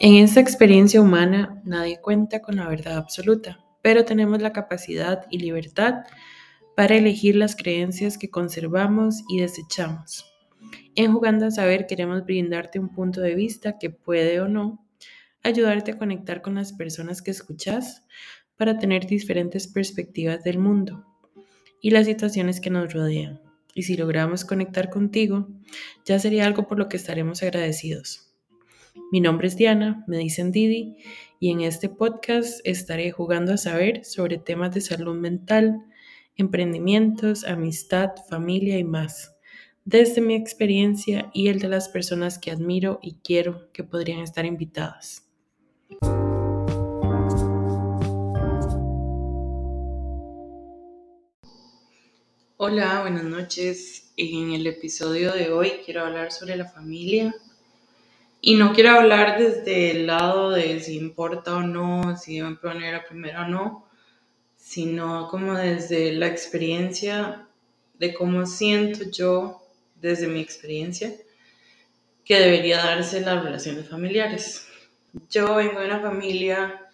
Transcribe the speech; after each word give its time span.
En 0.00 0.14
esta 0.14 0.40
experiencia 0.40 1.00
humana 1.00 1.60
nadie 1.64 2.00
cuenta 2.00 2.40
con 2.40 2.56
la 2.56 2.68
verdad 2.68 2.96
absoluta, 2.96 3.64
pero 3.82 4.04
tenemos 4.04 4.40
la 4.40 4.52
capacidad 4.52 5.26
y 5.30 5.38
libertad 5.38 6.04
para 6.76 6.96
elegir 6.96 7.34
las 7.34 7.56
creencias 7.56 8.18
que 8.18 8.30
conservamos 8.30 9.24
y 9.28 9.40
desechamos. 9.40 10.24
En 10.94 11.12
Jugando 11.12 11.46
a 11.46 11.50
Saber 11.50 11.86
queremos 11.86 12.24
brindarte 12.24 12.78
un 12.78 12.90
punto 12.90 13.20
de 13.20 13.34
vista 13.34 13.78
que 13.78 13.90
puede 13.90 14.40
o 14.40 14.48
no 14.48 14.86
ayudarte 15.42 15.92
a 15.92 15.98
conectar 15.98 16.42
con 16.42 16.54
las 16.54 16.72
personas 16.72 17.22
que 17.22 17.30
escuchas 17.30 18.04
para 18.56 18.78
tener 18.78 19.06
diferentes 19.06 19.66
perspectivas 19.66 20.44
del 20.44 20.58
mundo 20.58 21.04
y 21.80 21.90
las 21.90 22.06
situaciones 22.06 22.60
que 22.60 22.70
nos 22.70 22.92
rodean. 22.92 23.40
Y 23.74 23.82
si 23.82 23.96
logramos 23.96 24.44
conectar 24.44 24.90
contigo, 24.90 25.48
ya 26.04 26.18
sería 26.18 26.46
algo 26.46 26.66
por 26.66 26.78
lo 26.78 26.88
que 26.88 26.96
estaremos 26.96 27.42
agradecidos. 27.42 28.27
Mi 29.10 29.20
nombre 29.20 29.48
es 29.48 29.56
Diana, 29.56 30.04
me 30.06 30.18
dicen 30.18 30.52
Didi, 30.52 30.96
y 31.40 31.50
en 31.50 31.62
este 31.62 31.88
podcast 31.88 32.60
estaré 32.64 33.10
jugando 33.10 33.54
a 33.54 33.56
saber 33.56 34.04
sobre 34.04 34.38
temas 34.38 34.74
de 34.74 34.80
salud 34.80 35.14
mental, 35.14 35.84
emprendimientos, 36.36 37.44
amistad, 37.44 38.10
familia 38.28 38.78
y 38.78 38.84
más, 38.84 39.36
desde 39.84 40.20
mi 40.20 40.34
experiencia 40.34 41.30
y 41.32 41.48
el 41.48 41.58
de 41.58 41.68
las 41.68 41.88
personas 41.88 42.38
que 42.38 42.50
admiro 42.50 42.98
y 43.02 43.14
quiero 43.24 43.72
que 43.72 43.82
podrían 43.82 44.20
estar 44.20 44.44
invitadas. 44.44 45.24
Hola, 52.58 53.00
buenas 53.02 53.24
noches. 53.24 54.12
En 54.16 54.52
el 54.52 54.66
episodio 54.66 55.32
de 55.32 55.50
hoy 55.50 55.70
quiero 55.84 56.04
hablar 56.04 56.32
sobre 56.32 56.56
la 56.56 56.66
familia 56.66 57.34
y 58.40 58.54
no 58.54 58.72
quiero 58.72 58.90
hablar 58.90 59.38
desde 59.38 59.90
el 59.90 60.06
lado 60.06 60.50
de 60.50 60.80
si 60.80 60.96
importa 60.96 61.56
o 61.56 61.62
no, 61.62 62.16
si 62.16 62.36
deben 62.36 62.56
poner 62.56 62.94
a 62.94 63.04
primero 63.04 63.42
o 63.42 63.48
no, 63.48 63.88
sino 64.56 65.28
como 65.28 65.54
desde 65.54 66.12
la 66.12 66.28
experiencia 66.28 67.46
de 67.98 68.14
cómo 68.14 68.46
siento 68.46 69.10
yo, 69.10 69.62
desde 69.96 70.28
mi 70.28 70.40
experiencia, 70.40 71.12
que 72.24 72.38
debería 72.38 72.78
darse 72.78 73.20
las 73.20 73.42
relaciones 73.42 73.88
familiares. 73.88 74.66
Yo 75.30 75.56
vengo 75.56 75.80
de 75.80 75.86
una 75.86 76.00
familia 76.00 76.86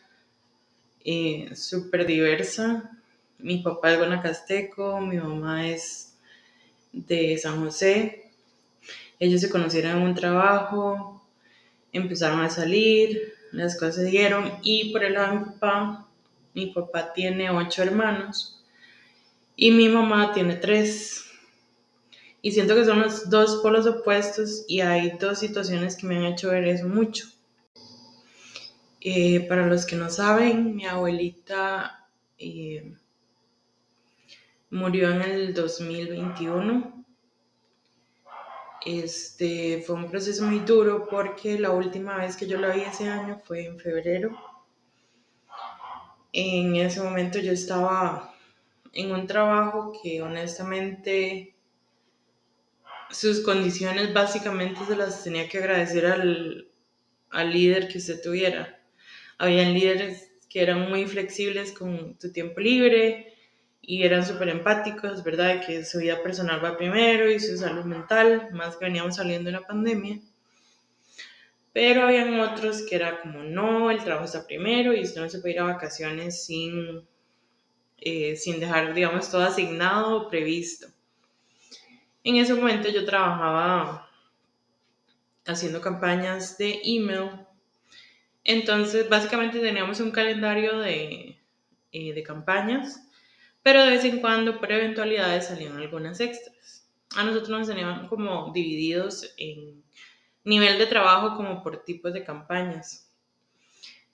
eh, 1.05 1.51
súper 1.55 2.06
diversa. 2.06 2.91
Mi 3.39 3.58
papá 3.58 3.92
es 3.92 3.98
guanacasteco, 3.98 5.01
mi 5.01 5.19
mamá 5.19 5.69
es 5.69 6.14
de 6.92 7.36
San 7.36 7.62
José. 7.62 8.31
Ellos 9.19 9.41
se 9.41 9.51
conocieron 9.51 9.98
en 9.98 10.03
un 10.03 10.14
trabajo, 10.14 11.14
empezaron 11.95 12.41
a 12.41 12.50
salir, 12.50 13.34
las 13.53 13.78
cosas 13.78 13.97
se 13.97 14.05
dieron 14.05 14.59
y 14.62 14.92
por 14.92 15.05
el 15.05 15.14
lado 15.14 15.33
de 15.33 15.39
mi 15.39 15.45
papá, 15.47 16.09
mi 16.53 16.67
papá 16.67 17.12
tiene 17.14 17.51
ocho 17.51 17.83
hermanos 17.83 18.62
y 19.56 19.70
mi 19.70 19.89
mamá 19.89 20.33
tiene 20.33 20.56
tres. 20.56 21.25
Y 22.42 22.53
siento 22.53 22.75
que 22.75 22.84
son 22.84 23.01
los 23.01 23.31
dos 23.31 23.61
polos 23.62 23.86
opuestos 23.86 24.64
y 24.69 24.81
hay 24.81 25.17
dos 25.19 25.39
situaciones 25.39 25.97
que 25.97 26.06
me 26.06 26.19
han 26.19 26.25
hecho 26.25 26.51
ver 26.51 26.64
eso 26.64 26.86
mucho. 26.86 27.27
Eh, 29.01 29.41
para 29.48 29.67
los 29.67 29.86
que 29.86 29.97
no 29.97 30.11
saben, 30.11 30.77
mi 30.77 30.86
abuelita 30.86 32.08
eh, 32.39 32.95
murió 34.70 35.11
en 35.11 35.23
el 35.23 35.55
2021 35.55 37.03
este, 38.84 39.82
fue 39.86 39.96
un 39.96 40.10
proceso 40.10 40.44
muy 40.44 40.60
duro 40.60 41.06
porque 41.08 41.58
la 41.58 41.70
última 41.70 42.18
vez 42.18 42.36
que 42.36 42.46
yo 42.46 42.58
la 42.58 42.74
vi 42.74 42.82
ese 42.82 43.08
año 43.08 43.38
fue 43.38 43.64
en 43.64 43.78
febrero. 43.78 44.36
En 46.32 46.77
ese 46.77 47.00
momento 47.00 47.38
yo 47.38 47.52
estaba 47.52 48.34
en 48.92 49.12
un 49.12 49.27
trabajo 49.27 49.92
que 50.02 50.20
honestamente 50.23 51.55
sus 53.11 53.40
condiciones 53.40 54.12
básicamente 54.12 54.84
se 54.86 54.96
las 54.96 55.23
tenía 55.23 55.48
que 55.48 55.58
agradecer 55.58 56.06
al, 56.06 56.68
al 57.30 57.52
líder 57.52 57.89
que 57.89 57.98
usted 57.98 58.20
tuviera. 58.23 58.80
Habían 59.39 59.74
líderes 59.74 60.33
que 60.48 60.62
eran 60.62 60.89
muy 60.89 61.06
flexibles 61.06 61.73
con 61.73 62.17
tu 62.18 62.33
tiempo 62.33 62.61
libre, 62.61 63.33
y 63.86 64.02
eran 64.02 64.24
súper 64.24 64.48
empáticos, 64.48 65.22
¿verdad? 65.22 65.64
Que 65.64 65.84
su 65.84 65.98
vida 65.98 66.22
personal 66.22 66.64
va 66.64 66.77
primero 66.77 67.30
y 67.30 67.39
su 67.39 67.56
salud 67.56 67.84
mental, 67.84 68.48
más 68.52 68.77
que 68.77 68.86
veníamos 68.86 69.17
saliendo 69.17 69.50
de 69.50 69.58
la 69.58 69.67
pandemia. 69.67 70.20
Pero 71.72 72.05
habían 72.05 72.39
otros 72.40 72.83
que 72.89 72.96
era 72.96 73.20
como, 73.20 73.42
no, 73.42 73.90
el 73.90 74.02
trabajo 74.02 74.24
está 74.24 74.46
primero 74.46 74.94
y 74.94 75.02
usted 75.02 75.20
no 75.20 75.28
se 75.28 75.40
puede 75.40 75.55
ir 75.55 75.61
a 75.61 75.64
vacaciones 75.64 76.44
sin, 76.44 77.06
eh, 77.98 78.36
sin 78.36 78.61
dejar, 78.61 78.94
digamos, 78.94 79.30
todo 79.30 79.42
asignado 79.42 80.17
o 80.17 80.28
previsto. 80.28 80.86
En 82.23 82.36
ese 82.36 82.55
momento 82.55 82.89
yo 82.89 83.05
trabajaba 83.05 84.08
haciendo 85.46 85.80
campañas 85.80 86.56
de 86.56 86.80
email. 86.84 87.30
Entonces, 88.44 89.08
básicamente 89.08 89.61
teníamos 89.61 90.00
un 90.00 90.11
calendario 90.11 90.78
de, 90.78 91.39
eh, 91.92 92.12
de 92.14 92.23
campañas 92.23 93.05
pero 93.64 93.83
de 93.83 93.92
vez 93.92 94.05
en 94.05 94.20
cuando, 94.20 94.61
por 94.61 94.70
eventualidades, 94.70 95.47
salían 95.47 95.79
algunas 95.79 96.20
extras. 96.20 96.86
A 97.17 97.25
nosotros 97.25 97.48
nos 97.48 97.67
tenían 97.67 98.08
como 98.08 98.52
divididos 98.52 99.33
en 99.39 99.83
nivel 100.45 100.77
de 100.79 100.85
trabajo 100.85 101.35
como 101.35 101.63
por 101.63 101.83
tipos 101.83 102.13
de 102.13 102.23
campañas. 102.23 103.11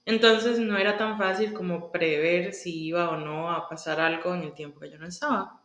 Entonces 0.04 0.60
no 0.60 0.78
era 0.78 0.96
tan 0.96 1.18
fácil 1.18 1.52
como 1.52 1.90
prever 1.90 2.54
si 2.54 2.86
iba 2.86 3.10
o 3.10 3.16
no 3.16 3.50
a 3.50 3.68
pasar 3.68 3.98
algo 3.98 4.32
en 4.36 4.44
el 4.44 4.54
tiempo 4.54 4.78
que 4.78 4.90
yo 4.90 4.98
no 4.98 5.08
estaba. 5.08 5.60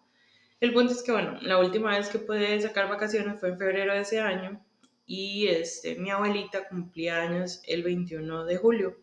El 0.59 0.74
punto 0.74 0.91
es 0.91 1.03
que, 1.03 1.12
bueno, 1.12 1.38
la 1.41 1.59
última 1.59 1.91
vez 1.91 2.09
que 2.09 2.18
pude 2.18 2.59
sacar 2.62 2.90
vacaciones 2.90 3.40
fue 3.40 3.50
en 3.50 3.59
febrero 3.59 3.94
de 3.94 4.01
ese 4.01 4.19
año 4.19 4.66
y 5.06 5.45
este, 5.47 5.94
mi 5.94 6.09
abuelita 6.09 6.68
cumplía 6.68 7.22
años 7.22 7.62
el 7.68 7.84
21 7.84 8.45
de 8.45 8.57
julio. 8.57 8.97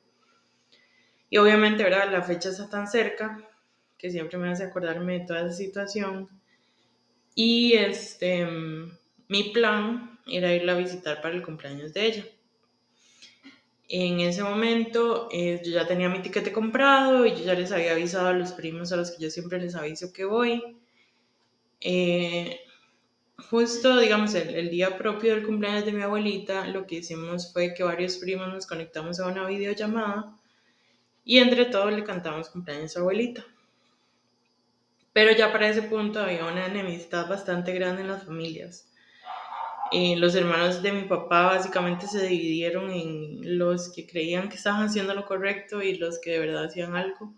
Y 1.30 1.38
obviamente, 1.38 1.84
¿verdad? 1.84 2.10
La 2.10 2.22
fecha 2.22 2.48
está 2.48 2.68
tan 2.68 2.88
cerca 2.88 3.48
que 4.02 4.10
siempre 4.10 4.36
me 4.36 4.48
hace 4.48 4.64
acordarme 4.64 5.20
de 5.20 5.26
toda 5.26 5.46
esa 5.46 5.56
situación. 5.56 6.28
Y 7.36 7.74
este, 7.74 8.44
mi 9.28 9.44
plan 9.54 10.18
era 10.26 10.52
irla 10.52 10.72
a 10.72 10.78
visitar 10.78 11.22
para 11.22 11.36
el 11.36 11.42
cumpleaños 11.42 11.94
de 11.94 12.06
ella. 12.06 12.24
En 13.88 14.18
ese 14.20 14.42
momento 14.42 15.28
eh, 15.30 15.62
yo 15.64 15.70
ya 15.70 15.86
tenía 15.86 16.08
mi 16.08 16.20
tiquete 16.20 16.50
comprado 16.50 17.24
y 17.26 17.30
yo 17.30 17.44
ya 17.44 17.54
les 17.54 17.70
había 17.70 17.92
avisado 17.92 18.28
a 18.28 18.32
los 18.32 18.52
primos 18.52 18.90
a 18.90 18.96
los 18.96 19.12
que 19.12 19.22
yo 19.22 19.30
siempre 19.30 19.60
les 19.60 19.76
aviso 19.76 20.12
que 20.12 20.24
voy. 20.24 20.78
Eh, 21.80 22.58
justo, 23.50 24.00
digamos, 24.00 24.34
el, 24.34 24.54
el, 24.54 24.70
día 24.70 24.98
propio 24.98 25.34
del 25.34 25.46
cumpleaños 25.46 25.84
de 25.84 25.92
mi 25.92 26.02
abuelita, 26.02 26.66
lo 26.66 26.86
que 26.86 26.96
hicimos 26.96 27.52
fue 27.52 27.72
que 27.74 27.84
varios 27.84 28.16
primos 28.16 28.48
nos 28.48 28.66
conectamos 28.66 29.20
a 29.20 29.28
una 29.28 29.46
videollamada 29.46 30.36
y 31.24 31.38
entre 31.38 31.66
todos 31.66 31.92
le 31.92 32.02
cantamos 32.02 32.48
cumpleaños 32.48 32.96
a 32.96 33.00
abuelita. 33.00 33.44
Pero 35.12 35.32
ya 35.32 35.52
para 35.52 35.68
ese 35.68 35.82
punto 35.82 36.20
había 36.20 36.46
una 36.46 36.66
enemistad 36.66 37.28
bastante 37.28 37.72
grande 37.72 38.02
en 38.02 38.08
las 38.08 38.24
familias. 38.24 38.88
Eh, 39.90 40.16
los 40.16 40.34
hermanos 40.34 40.82
de 40.82 40.90
mi 40.90 41.02
papá 41.02 41.48
básicamente 41.48 42.06
se 42.06 42.26
dividieron 42.26 42.90
en 42.90 43.58
los 43.58 43.92
que 43.92 44.06
creían 44.06 44.48
que 44.48 44.56
estaban 44.56 44.86
haciendo 44.86 45.14
lo 45.14 45.26
correcto 45.26 45.82
y 45.82 45.98
los 45.98 46.18
que 46.18 46.30
de 46.30 46.38
verdad 46.38 46.64
hacían 46.64 46.96
algo. 46.96 47.34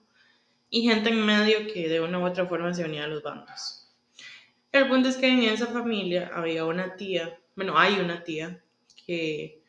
Y 0.70 0.82
gente 0.82 1.10
en 1.10 1.26
medio 1.26 1.72
que 1.72 1.88
de 1.88 2.00
una 2.00 2.20
u 2.20 2.26
otra 2.26 2.46
forma 2.46 2.72
se 2.72 2.84
unía 2.84 3.04
a 3.04 3.08
los 3.08 3.24
bandos. 3.24 3.92
El 4.70 4.88
punto 4.88 5.08
es 5.08 5.16
que 5.16 5.28
en 5.28 5.42
esa 5.42 5.66
familia 5.66 6.30
había 6.32 6.64
una 6.64 6.94
tía, 6.94 7.41
bueno, 7.56 7.76
hay 7.76 7.94
una 7.94 8.22
tía 8.22 8.62
que 9.04 9.62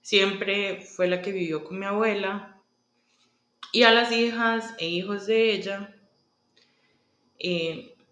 siempre 0.00 0.80
fue 0.80 1.08
la 1.08 1.20
que 1.20 1.32
vivió 1.32 1.64
con 1.64 1.78
mi 1.78 1.86
abuela 1.86 2.58
y 3.72 3.82
a 3.82 3.92
las 3.92 4.12
hijas 4.12 4.74
e 4.78 4.88
hijos 4.88 5.26
de 5.26 5.52
ella 5.52 5.99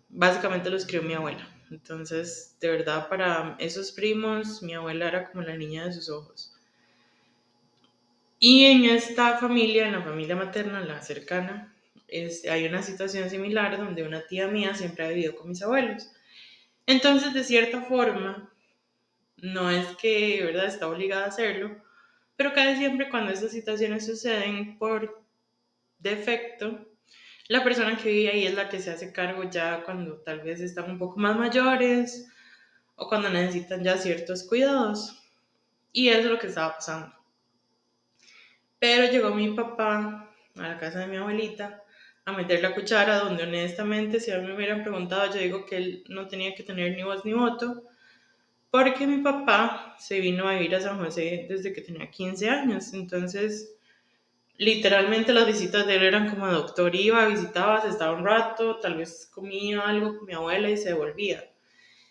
básicamente 0.08 0.70
los 0.70 0.86
crió 0.86 1.02
mi 1.02 1.14
abuela. 1.14 1.48
Entonces, 1.70 2.56
de 2.60 2.70
verdad, 2.70 3.08
para 3.08 3.56
esos 3.58 3.92
primos, 3.92 4.62
mi 4.62 4.74
abuela 4.74 5.08
era 5.08 5.30
como 5.30 5.42
la 5.42 5.56
niña 5.56 5.84
de 5.84 5.92
sus 5.92 6.08
ojos. 6.08 6.54
Y 8.38 8.64
en 8.66 8.84
esta 8.84 9.36
familia, 9.38 9.86
en 9.86 9.92
la 9.92 10.02
familia 10.02 10.36
materna, 10.36 10.80
la 10.80 11.02
cercana, 11.02 11.74
hay 12.50 12.66
una 12.66 12.82
situación 12.82 13.28
similar 13.28 13.76
donde 13.76 14.02
una 14.02 14.26
tía 14.26 14.48
mía 14.48 14.74
siempre 14.74 15.04
ha 15.04 15.08
vivido 15.08 15.36
con 15.36 15.48
mis 15.48 15.62
abuelos. 15.62 16.10
Entonces, 16.86 17.34
de 17.34 17.44
cierta 17.44 17.82
forma, 17.82 18.50
no 19.36 19.70
es 19.70 19.86
que, 19.96 20.42
¿verdad?, 20.42 20.66
está 20.66 20.88
obligada 20.88 21.24
a 21.24 21.28
hacerlo, 21.28 21.82
pero 22.36 22.54
casi 22.54 22.78
siempre 22.78 23.10
cuando 23.10 23.32
estas 23.32 23.50
situaciones 23.50 24.06
suceden 24.06 24.78
por 24.78 25.22
defecto, 25.98 26.87
la 27.48 27.64
persona 27.64 27.96
que 27.96 28.10
vive 28.10 28.30
ahí 28.30 28.46
es 28.46 28.54
la 28.54 28.68
que 28.68 28.78
se 28.78 28.90
hace 28.90 29.12
cargo 29.12 29.42
ya 29.44 29.82
cuando 29.84 30.18
tal 30.18 30.40
vez 30.40 30.60
están 30.60 30.90
un 30.90 30.98
poco 30.98 31.18
más 31.18 31.36
mayores 31.36 32.28
o 32.94 33.08
cuando 33.08 33.30
necesitan 33.30 33.82
ya 33.82 33.96
ciertos 33.96 34.44
cuidados. 34.44 35.22
Y 35.92 36.08
eso 36.08 36.20
es 36.20 36.26
lo 36.26 36.38
que 36.38 36.48
estaba 36.48 36.74
pasando. 36.74 37.14
Pero 38.78 39.10
llegó 39.10 39.30
mi 39.34 39.50
papá 39.54 40.30
a 40.56 40.62
la 40.62 40.78
casa 40.78 41.00
de 41.00 41.06
mi 41.06 41.16
abuelita 41.16 41.82
a 42.26 42.32
meter 42.32 42.60
la 42.62 42.74
cuchara 42.74 43.20
donde 43.20 43.44
honestamente 43.44 44.20
si 44.20 44.30
a 44.30 44.38
mí 44.38 44.46
me 44.46 44.54
hubieran 44.54 44.82
preguntado 44.82 45.32
yo 45.32 45.40
digo 45.40 45.64
que 45.64 45.76
él 45.78 46.04
no 46.08 46.28
tenía 46.28 46.54
que 46.54 46.62
tener 46.62 46.94
ni 46.94 47.02
voz 47.02 47.24
ni 47.24 47.32
voto 47.32 47.84
porque 48.70 49.06
mi 49.06 49.22
papá 49.22 49.96
se 49.98 50.20
vino 50.20 50.46
a 50.46 50.52
vivir 50.52 50.74
a 50.74 50.80
San 50.80 50.98
José 50.98 51.46
desde 51.48 51.72
que 51.72 51.80
tenía 51.80 52.10
15 52.10 52.50
años 52.50 52.92
entonces 52.92 53.77
literalmente 54.58 55.32
las 55.32 55.46
visitas 55.46 55.86
de 55.86 55.96
él 55.96 56.02
eran 56.02 56.28
como 56.28 56.46
doctor 56.48 56.94
iba, 56.94 57.26
visitaba, 57.26 57.80
se 57.80 57.88
estaba 57.88 58.18
un 58.18 58.24
rato, 58.24 58.76
tal 58.80 58.96
vez 58.96 59.30
comía 59.32 59.80
algo 59.80 60.18
con 60.18 60.26
mi 60.26 60.34
abuela 60.34 60.68
y 60.68 60.76
se 60.76 60.90
devolvía. 60.90 61.48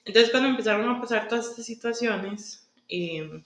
Entonces 0.05 0.31
cuando 0.31 0.49
empezaron 0.49 0.89
a 0.89 1.01
pasar 1.01 1.27
todas 1.27 1.49
estas 1.49 1.65
situaciones, 1.65 2.69
eh, 2.87 3.43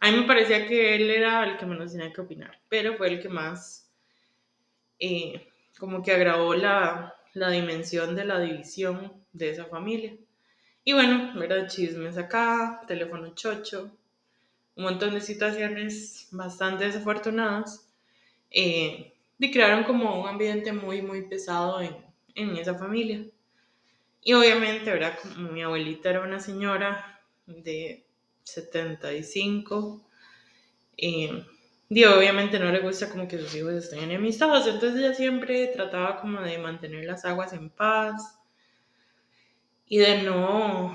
a 0.00 0.10
mí 0.10 0.16
me 0.18 0.26
parecía 0.26 0.66
que 0.66 0.96
él 0.96 1.10
era 1.10 1.44
el 1.44 1.56
que 1.56 1.66
menos 1.66 1.92
tenía 1.92 2.12
que 2.12 2.20
opinar, 2.20 2.58
pero 2.68 2.96
fue 2.96 3.08
el 3.08 3.22
que 3.22 3.28
más 3.28 3.88
eh, 4.98 5.48
como 5.78 6.02
que 6.02 6.10
agravó 6.10 6.54
la, 6.54 7.14
la 7.34 7.50
dimensión 7.50 8.16
de 8.16 8.24
la 8.24 8.40
división 8.40 9.12
de 9.32 9.50
esa 9.50 9.66
familia. 9.66 10.14
Y 10.82 10.92
bueno, 10.92 11.38
¿verdad? 11.38 11.68
Chismes 11.68 12.18
acá, 12.18 12.80
teléfono 12.88 13.32
chocho, 13.34 13.96
un 14.74 14.84
montón 14.84 15.14
de 15.14 15.20
situaciones 15.20 16.26
bastante 16.32 16.86
desafortunadas 16.86 17.87
eh, 18.50 19.14
y 19.38 19.50
crearon 19.50 19.84
como 19.84 20.20
un 20.20 20.28
ambiente 20.28 20.72
muy, 20.72 21.02
muy 21.02 21.28
pesado 21.28 21.80
en, 21.80 21.96
en 22.34 22.56
esa 22.56 22.74
familia. 22.74 23.24
Y 24.22 24.32
obviamente, 24.34 24.90
¿verdad? 24.92 25.18
Como 25.20 25.50
mi 25.50 25.62
abuelita 25.62 26.10
era 26.10 26.22
una 26.22 26.40
señora 26.40 27.20
de 27.46 28.04
75, 28.44 30.06
eh, 30.98 31.44
y 31.90 32.04
obviamente 32.04 32.58
no 32.58 32.70
le 32.70 32.80
gusta 32.80 33.10
como 33.10 33.28
que 33.28 33.38
sus 33.38 33.54
hijos 33.54 33.72
estén 33.72 34.00
enemistados, 34.00 34.66
entonces 34.66 35.00
ella 35.00 35.14
siempre 35.14 35.68
trataba 35.68 36.20
como 36.20 36.40
de 36.42 36.58
mantener 36.58 37.04
las 37.06 37.24
aguas 37.24 37.52
en 37.54 37.70
paz 37.70 38.38
y 39.88 39.98
de 39.98 40.22
no 40.22 40.94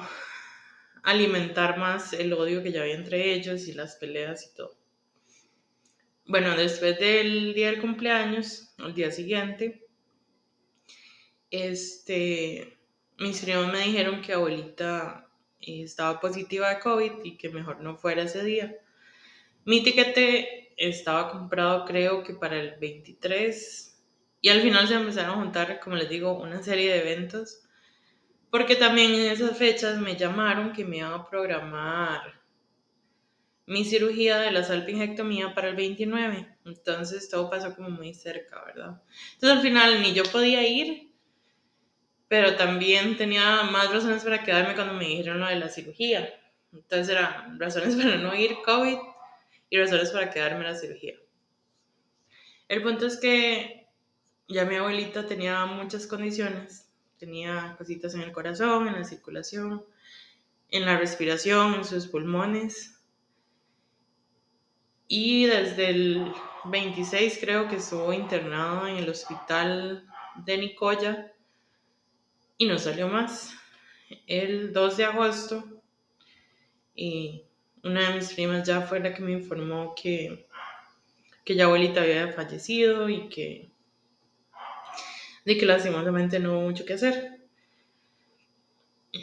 alimentar 1.04 1.78
más 1.78 2.14
el 2.14 2.34
odio 2.34 2.64
que 2.64 2.72
ya 2.72 2.82
había 2.82 2.96
entre 2.96 3.34
ellos 3.34 3.68
y 3.68 3.74
las 3.74 3.96
peleas 3.98 4.46
y 4.46 4.56
todo. 4.56 4.76
Bueno, 6.26 6.56
después 6.56 7.00
del 7.00 7.54
día 7.54 7.72
del 7.72 7.82
cumpleaños, 7.82 8.74
al 8.78 8.94
día 8.94 9.12
siguiente, 9.12 9.88
este, 11.52 12.78
mis 13.20 13.42
primos 13.42 13.72
me 13.72 13.80
dijeron 13.80 14.22
que 14.22 14.34
abuelita 14.34 15.30
estaba 15.60 16.20
positiva 16.20 16.70
de 16.70 16.80
COVID 16.80 17.12
y 17.24 17.38
que 17.38 17.50
mejor 17.50 17.82
no 17.82 17.98
fuera 17.98 18.24
ese 18.24 18.44
día. 18.44 18.76
Mi 19.66 19.84
tiquete 19.84 20.74
estaba 20.78 21.30
comprado 21.32 21.86
creo 21.86 22.24
que 22.24 22.34
para 22.34 22.60
el 22.60 22.80
23 22.80 24.02
y 24.42 24.50
al 24.50 24.62
final 24.62 24.88
se 24.88 24.96
empezaron 24.96 25.32
a 25.32 25.42
juntar, 25.44 25.80
como 25.80 25.96
les 25.96 26.10
digo, 26.10 26.40
una 26.42 26.64
serie 26.64 26.92
de 26.92 27.00
eventos 27.00 27.64
porque 28.54 28.76
también 28.76 29.16
en 29.16 29.32
esas 29.32 29.58
fechas 29.58 29.98
me 29.98 30.16
llamaron 30.16 30.74
que 30.74 30.86
me 30.86 30.98
iban 30.98 31.14
a 31.14 31.28
programar 31.28 32.43
mi 33.66 33.86
cirugía 33.86 34.40
de 34.40 34.52
la 34.52 34.64
salpingectomía 34.64 35.54
para 35.54 35.70
el 35.70 35.76
29. 35.76 36.58
Entonces 36.66 37.30
todo 37.30 37.50
pasó 37.50 37.76
como 37.76 37.90
muy 37.90 38.14
cerca, 38.14 38.64
¿verdad? 38.66 39.02
Entonces 39.34 39.58
al 39.58 39.62
final 39.62 40.02
ni 40.02 40.14
yo 40.14 40.24
podía 40.24 40.68
ir, 40.68 41.12
pero 42.28 42.56
también 42.56 43.18
tenía 43.18 43.64
más 43.64 43.92
razones 43.92 44.24
para 44.24 44.44
quedarme 44.44 44.76
cuando 44.76 44.94
me 44.94 45.06
dijeron 45.06 45.40
lo 45.40 45.48
de 45.48 45.56
la 45.56 45.70
cirugía. 45.70 46.34
Entonces 46.74 47.10
eran 47.10 47.60
razones 47.60 47.96
para 48.02 48.18
no 48.18 48.36
ir 48.36 48.58
COVID 48.66 48.98
y 49.70 49.78
razones 49.78 50.12
para 50.12 50.30
quedarme 50.30 50.64
la 50.64 50.76
cirugía. 50.76 51.16
El 52.68 52.82
punto 52.82 53.06
es 53.06 53.18
que 53.18 53.88
ya 54.48 54.66
mi 54.66 54.76
abuelita 54.76 55.26
tenía 55.26 55.66
muchas 55.66 56.08
condiciones. 56.08 56.90
Tenía 57.18 57.76
cositas 57.78 58.14
en 58.16 58.22
el 58.22 58.34
corazón, 58.34 58.88
en 58.88 58.96
la 58.96 59.06
circulación, 59.06 59.86
en 60.70 60.86
la 60.86 60.98
respiración, 60.98 61.76
en 61.76 61.86
sus 61.86 62.08
pulmones 62.08 62.94
y 65.08 65.46
desde 65.46 65.90
el 65.90 66.34
26 66.66 67.38
creo 67.40 67.68
que 67.68 67.76
estuvo 67.76 68.14
internado 68.14 68.88
en 68.88 68.98
el 68.98 69.10
hospital 69.10 70.08
de 70.36 70.58
Nicoya 70.58 71.32
y 72.58 72.66
no 72.66 72.78
salió 72.78 73.08
más. 73.08 73.54
El 74.28 74.74
2 74.74 74.98
de 74.98 75.06
agosto 75.06 75.82
y 76.96 77.44
una 77.84 78.10
de 78.10 78.16
mis 78.16 78.34
primas 78.34 78.66
ya 78.66 78.82
fue 78.82 79.00
la 79.00 79.14
que 79.14 79.22
me 79.22 79.34
informó 79.34 79.94
que, 79.96 80.48
que 81.44 81.56
ya 81.56 81.66
abuelita 81.66 82.02
había 82.02 82.32
fallecido 82.32 83.10
y 83.10 83.28
que, 83.30 83.72
de 85.46 85.58
que 85.58 85.66
lastimosamente 85.66 86.40
no 86.40 86.54
hubo 86.54 86.62
mucho 86.62 86.86
que 86.86 86.94
hacer. 86.94 87.42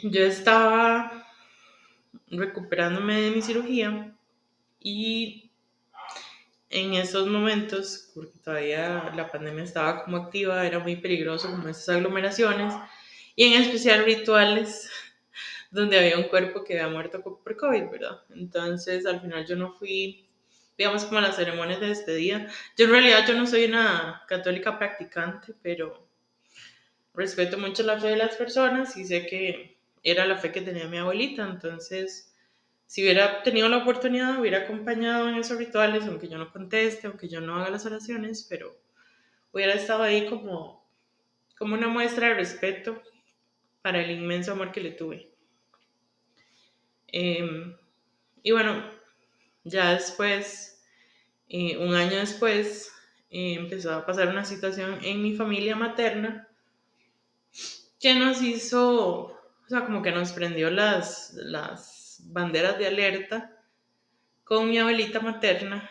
Yo 0.03 0.21
estaba 0.21 1.27
recuperándome 2.27 3.21
de 3.21 3.31
mi 3.31 3.41
cirugía 3.41 4.15
y 4.79 5.50
en 6.71 6.93
esos 6.93 7.27
momentos, 7.27 8.11
porque 8.15 8.39
todavía 8.43 9.11
la 9.15 9.29
pandemia 9.29 9.63
estaba 9.63 10.03
como 10.03 10.17
activa, 10.17 10.65
era 10.65 10.79
muy 10.79 10.95
peligroso 10.95 11.51
como 11.51 11.67
esas 11.67 11.89
aglomeraciones, 11.89 12.73
y 13.35 13.53
en 13.53 13.61
especial 13.61 14.05
rituales 14.05 14.89
donde 15.71 15.99
había 15.99 16.17
un 16.17 16.29
cuerpo 16.29 16.63
que 16.63 16.79
había 16.79 16.93
muerto 16.93 17.21
por 17.21 17.57
COVID, 17.57 17.91
¿verdad? 17.91 18.21
Entonces 18.33 19.05
al 19.05 19.19
final 19.21 19.45
yo 19.45 19.57
no 19.57 19.73
fui, 19.73 20.25
digamos, 20.77 21.03
como 21.05 21.19
a 21.19 21.21
las 21.21 21.35
ceremonias 21.35 21.81
de 21.81 21.89
despedida. 21.89 22.47
Yo 22.77 22.85
en 22.85 22.91
realidad 22.91 23.27
yo 23.27 23.35
no 23.35 23.45
soy 23.45 23.65
una 23.65 24.23
católica 24.27 24.79
practicante, 24.79 25.53
pero 25.61 26.07
respeto 27.13 27.57
mucho 27.57 27.83
la 27.83 27.99
fe 27.99 28.07
de 28.07 28.17
las 28.17 28.35
personas 28.35 28.95
y 28.95 29.03
sé 29.03 29.27
que 29.27 29.77
era 30.03 30.25
la 30.25 30.37
fe 30.37 30.51
que 30.51 30.61
tenía 30.61 30.87
mi 30.87 30.97
abuelita, 30.97 31.43
entonces 31.43 32.30
si 32.91 33.03
hubiera 33.03 33.41
tenido 33.41 33.69
la 33.69 33.77
oportunidad, 33.77 34.37
hubiera 34.37 34.63
acompañado 34.63 35.29
en 35.29 35.35
esos 35.35 35.57
rituales, 35.57 36.03
aunque 36.07 36.27
yo 36.27 36.37
no 36.37 36.51
conteste, 36.51 37.07
aunque 37.07 37.29
yo 37.29 37.39
no 37.39 37.55
haga 37.55 37.69
las 37.69 37.85
oraciones, 37.85 38.45
pero 38.49 38.77
hubiera 39.53 39.75
estado 39.75 40.03
ahí 40.03 40.27
como, 40.27 40.85
como 41.57 41.75
una 41.75 41.87
muestra 41.87 42.27
de 42.27 42.33
respeto 42.33 43.01
para 43.81 44.01
el 44.01 44.11
inmenso 44.11 44.51
amor 44.51 44.73
que 44.73 44.81
le 44.81 44.91
tuve. 44.91 45.33
Em, 47.07 47.77
y 48.43 48.51
bueno, 48.51 48.83
ya 49.63 49.93
después, 49.93 50.83
eh, 51.47 51.77
un 51.77 51.95
año 51.95 52.17
después, 52.17 52.91
eh, 53.29 53.53
empezó 53.53 53.93
a 53.93 54.05
pasar 54.05 54.27
una 54.27 54.43
situación 54.43 54.99
en 55.01 55.23
mi 55.23 55.33
familia 55.33 55.77
materna 55.77 56.49
que 58.01 58.15
nos 58.15 58.41
hizo, 58.41 59.27
o 59.27 59.69
sea, 59.69 59.85
como 59.85 60.01
que 60.01 60.11
nos 60.11 60.33
prendió 60.33 60.69
las, 60.69 61.31
las 61.35 61.90
banderas 62.25 62.77
de 62.77 62.87
alerta 62.87 63.57
con 64.43 64.69
mi 64.69 64.77
abuelita 64.77 65.19
materna, 65.19 65.89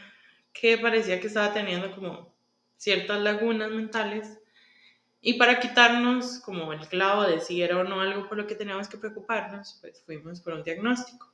que 0.52 0.78
parecía 0.78 1.20
que 1.20 1.28
estaba 1.28 1.52
teniendo 1.52 1.94
como 1.94 2.34
ciertas 2.76 3.20
lagunas 3.20 3.70
mentales. 3.70 4.38
Y 5.22 5.34
para 5.34 5.60
quitarnos 5.60 6.40
como 6.40 6.72
el 6.72 6.87
clavo 6.88 7.22
de 7.22 7.40
si 7.40 7.62
era 7.62 7.78
o 7.78 7.84
no 7.84 8.00
algo 8.00 8.28
por 8.28 8.38
lo 8.38 8.46
que 8.46 8.54
teníamos 8.54 8.88
que 8.88 8.99
preocuparnos, 8.99 9.78
pues 9.80 10.02
fuimos 10.04 10.40
por 10.40 10.54
un 10.54 10.62
diagnóstico. 10.62 11.32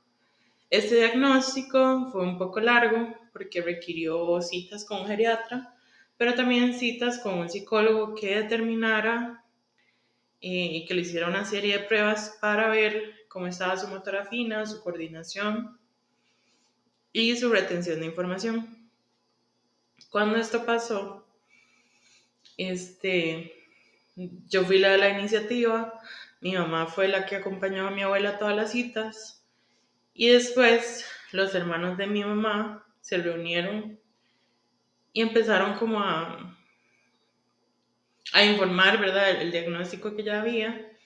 Este 0.69 0.95
diagnóstico 0.95 2.09
fue 2.11 2.23
un 2.23 2.37
poco 2.37 2.59
largo 2.59 3.15
porque 3.31 3.61
requirió 3.61 4.41
citas 4.41 4.83
con 4.83 5.01
un 5.01 5.07
geriatra, 5.07 5.73
pero 6.17 6.33
también 6.33 6.73
citas 6.73 7.19
con 7.19 7.35
un 7.39 7.49
psicólogo 7.49 8.15
que 8.15 8.35
determinara 8.35 9.45
eh, 10.41 10.49
y 10.49 10.85
que 10.85 10.93
le 10.93 11.01
hiciera 11.01 11.27
una 11.27 11.45
serie 11.45 11.77
de 11.77 11.83
pruebas 11.85 12.37
para 12.41 12.67
ver 12.67 13.16
cómo 13.37 13.45
estaba 13.45 13.77
su 13.77 13.87
motora 13.87 14.25
fina, 14.25 14.65
su 14.65 14.81
coordinación 14.81 15.77
y 17.13 17.35
su 17.35 17.51
retención 17.51 17.99
de 17.99 18.07
información. 18.07 18.89
Cuando 20.09 20.39
esto 20.39 20.65
pasó, 20.65 21.23
este, 22.57 23.53
yo 24.15 24.65
fui 24.65 24.79
la 24.79 24.89
de 24.89 24.97
la 24.97 25.09
iniciativa, 25.09 25.93
mi 26.41 26.53
mamá 26.53 26.87
fue 26.87 27.09
la 27.09 27.27
que 27.27 27.35
acompañó 27.35 27.87
a 27.87 27.91
mi 27.91 28.01
abuela 28.01 28.29
a 28.29 28.37
todas 28.39 28.55
las 28.55 28.71
citas 28.71 29.45
y 30.15 30.29
después 30.29 31.05
los 31.31 31.53
hermanos 31.53 31.95
de 31.99 32.07
mi 32.07 32.23
mamá 32.23 32.87
se 33.01 33.17
reunieron 33.17 33.99
y 35.13 35.21
empezaron 35.21 35.77
como 35.77 35.99
a, 35.99 36.57
a 38.33 38.43
informar, 38.43 38.99
¿verdad?, 38.99 39.39
el 39.39 39.51
diagnóstico 39.51 40.15
que 40.15 40.23
ya 40.23 40.41
había 40.41 40.96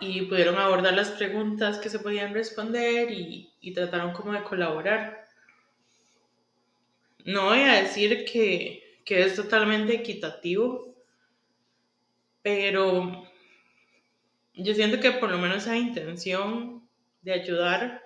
y 0.00 0.22
pudieron 0.22 0.56
abordar 0.56 0.94
las 0.94 1.10
preguntas 1.10 1.78
que 1.78 1.88
se 1.88 1.98
podían 1.98 2.34
responder 2.34 3.10
y, 3.10 3.52
y 3.60 3.72
trataron 3.72 4.12
como 4.12 4.32
de 4.32 4.42
colaborar. 4.42 5.26
No 7.24 7.46
voy 7.46 7.60
a 7.60 7.82
decir 7.82 8.24
que, 8.24 9.00
que 9.04 9.22
es 9.22 9.34
totalmente 9.34 9.94
equitativo, 9.94 10.94
pero 12.42 13.26
yo 14.54 14.74
siento 14.74 15.00
que 15.00 15.12
por 15.12 15.30
lo 15.30 15.38
menos 15.38 15.66
hay 15.66 15.80
intención 15.80 16.88
de 17.22 17.32
ayudar. 17.32 18.02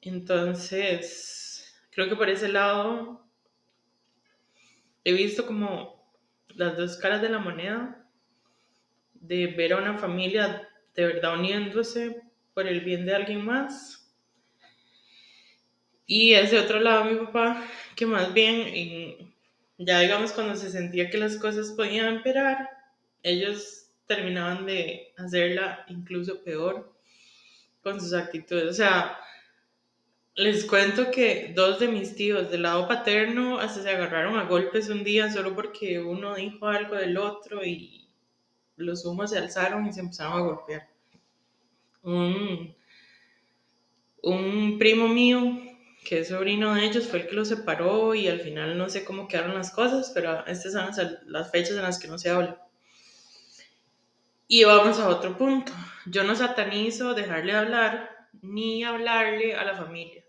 Entonces, 0.00 1.78
creo 1.90 2.08
que 2.08 2.16
por 2.16 2.28
ese 2.28 2.48
lado 2.48 3.24
he 5.04 5.12
visto 5.12 5.46
como 5.46 6.04
las 6.48 6.76
dos 6.76 6.96
caras 6.96 7.22
de 7.22 7.28
la 7.28 7.38
moneda, 7.38 8.04
de 9.14 9.46
ver 9.46 9.72
a 9.72 9.78
una 9.78 9.98
familia 9.98 10.65
de 10.96 11.06
verdad 11.06 11.38
uniéndose 11.38 12.22
por 12.54 12.66
el 12.66 12.80
bien 12.80 13.04
de 13.06 13.14
alguien 13.14 13.44
más. 13.44 14.10
Y 16.06 16.34
ese 16.34 16.58
otro 16.58 16.80
lado, 16.80 17.04
mi 17.04 17.16
papá, 17.16 17.64
que 17.94 18.06
más 18.06 18.32
bien, 18.32 19.34
ya 19.76 20.00
digamos 20.00 20.32
cuando 20.32 20.56
se 20.56 20.70
sentía 20.70 21.10
que 21.10 21.18
las 21.18 21.36
cosas 21.36 21.72
podían 21.72 22.06
empeorar, 22.06 22.70
ellos 23.22 23.90
terminaban 24.06 24.66
de 24.66 25.12
hacerla 25.16 25.84
incluso 25.88 26.42
peor 26.42 26.92
con 27.82 28.00
sus 28.00 28.14
actitudes. 28.14 28.70
O 28.70 28.72
sea, 28.72 29.18
les 30.36 30.64
cuento 30.64 31.10
que 31.10 31.52
dos 31.54 31.80
de 31.80 31.88
mis 31.88 32.14
tíos 32.14 32.50
del 32.50 32.62
lado 32.62 32.86
paterno 32.86 33.58
hasta 33.58 33.82
se 33.82 33.90
agarraron 33.90 34.38
a 34.38 34.44
golpes 34.44 34.88
un 34.88 35.02
día 35.02 35.30
solo 35.32 35.54
porque 35.54 35.98
uno 35.98 36.36
dijo 36.36 36.68
algo 36.68 36.94
del 36.94 37.18
otro 37.18 37.64
y 37.64 38.05
los 38.76 39.04
humos 39.04 39.30
se 39.30 39.38
alzaron 39.38 39.86
y 39.86 39.92
se 39.92 40.00
empezaron 40.00 40.34
a 40.34 40.40
golpear. 40.40 40.88
Un, 42.02 42.74
un 44.22 44.78
primo 44.78 45.08
mío, 45.08 45.60
que 46.04 46.20
es 46.20 46.28
sobrino 46.28 46.74
de 46.74 46.84
ellos, 46.84 47.08
fue 47.08 47.20
el 47.20 47.28
que 47.28 47.34
los 47.34 47.48
separó 47.48 48.14
y 48.14 48.28
al 48.28 48.40
final 48.40 48.78
no 48.78 48.88
sé 48.88 49.04
cómo 49.04 49.28
quedaron 49.28 49.54
las 49.54 49.70
cosas, 49.70 50.10
pero 50.14 50.46
estas 50.46 50.72
son 50.72 50.90
las 51.26 51.50
fechas 51.50 51.76
en 51.76 51.82
las 51.82 51.98
que 51.98 52.08
no 52.08 52.18
se 52.18 52.30
habla. 52.30 52.62
Y 54.48 54.64
vamos 54.64 54.98
a 55.00 55.08
otro 55.08 55.36
punto. 55.36 55.72
Yo 56.06 56.22
no 56.22 56.36
satanizo 56.36 57.14
dejarle 57.14 57.52
hablar 57.52 58.28
ni 58.42 58.84
hablarle 58.84 59.56
a 59.56 59.64
la 59.64 59.76
familia. 59.76 60.24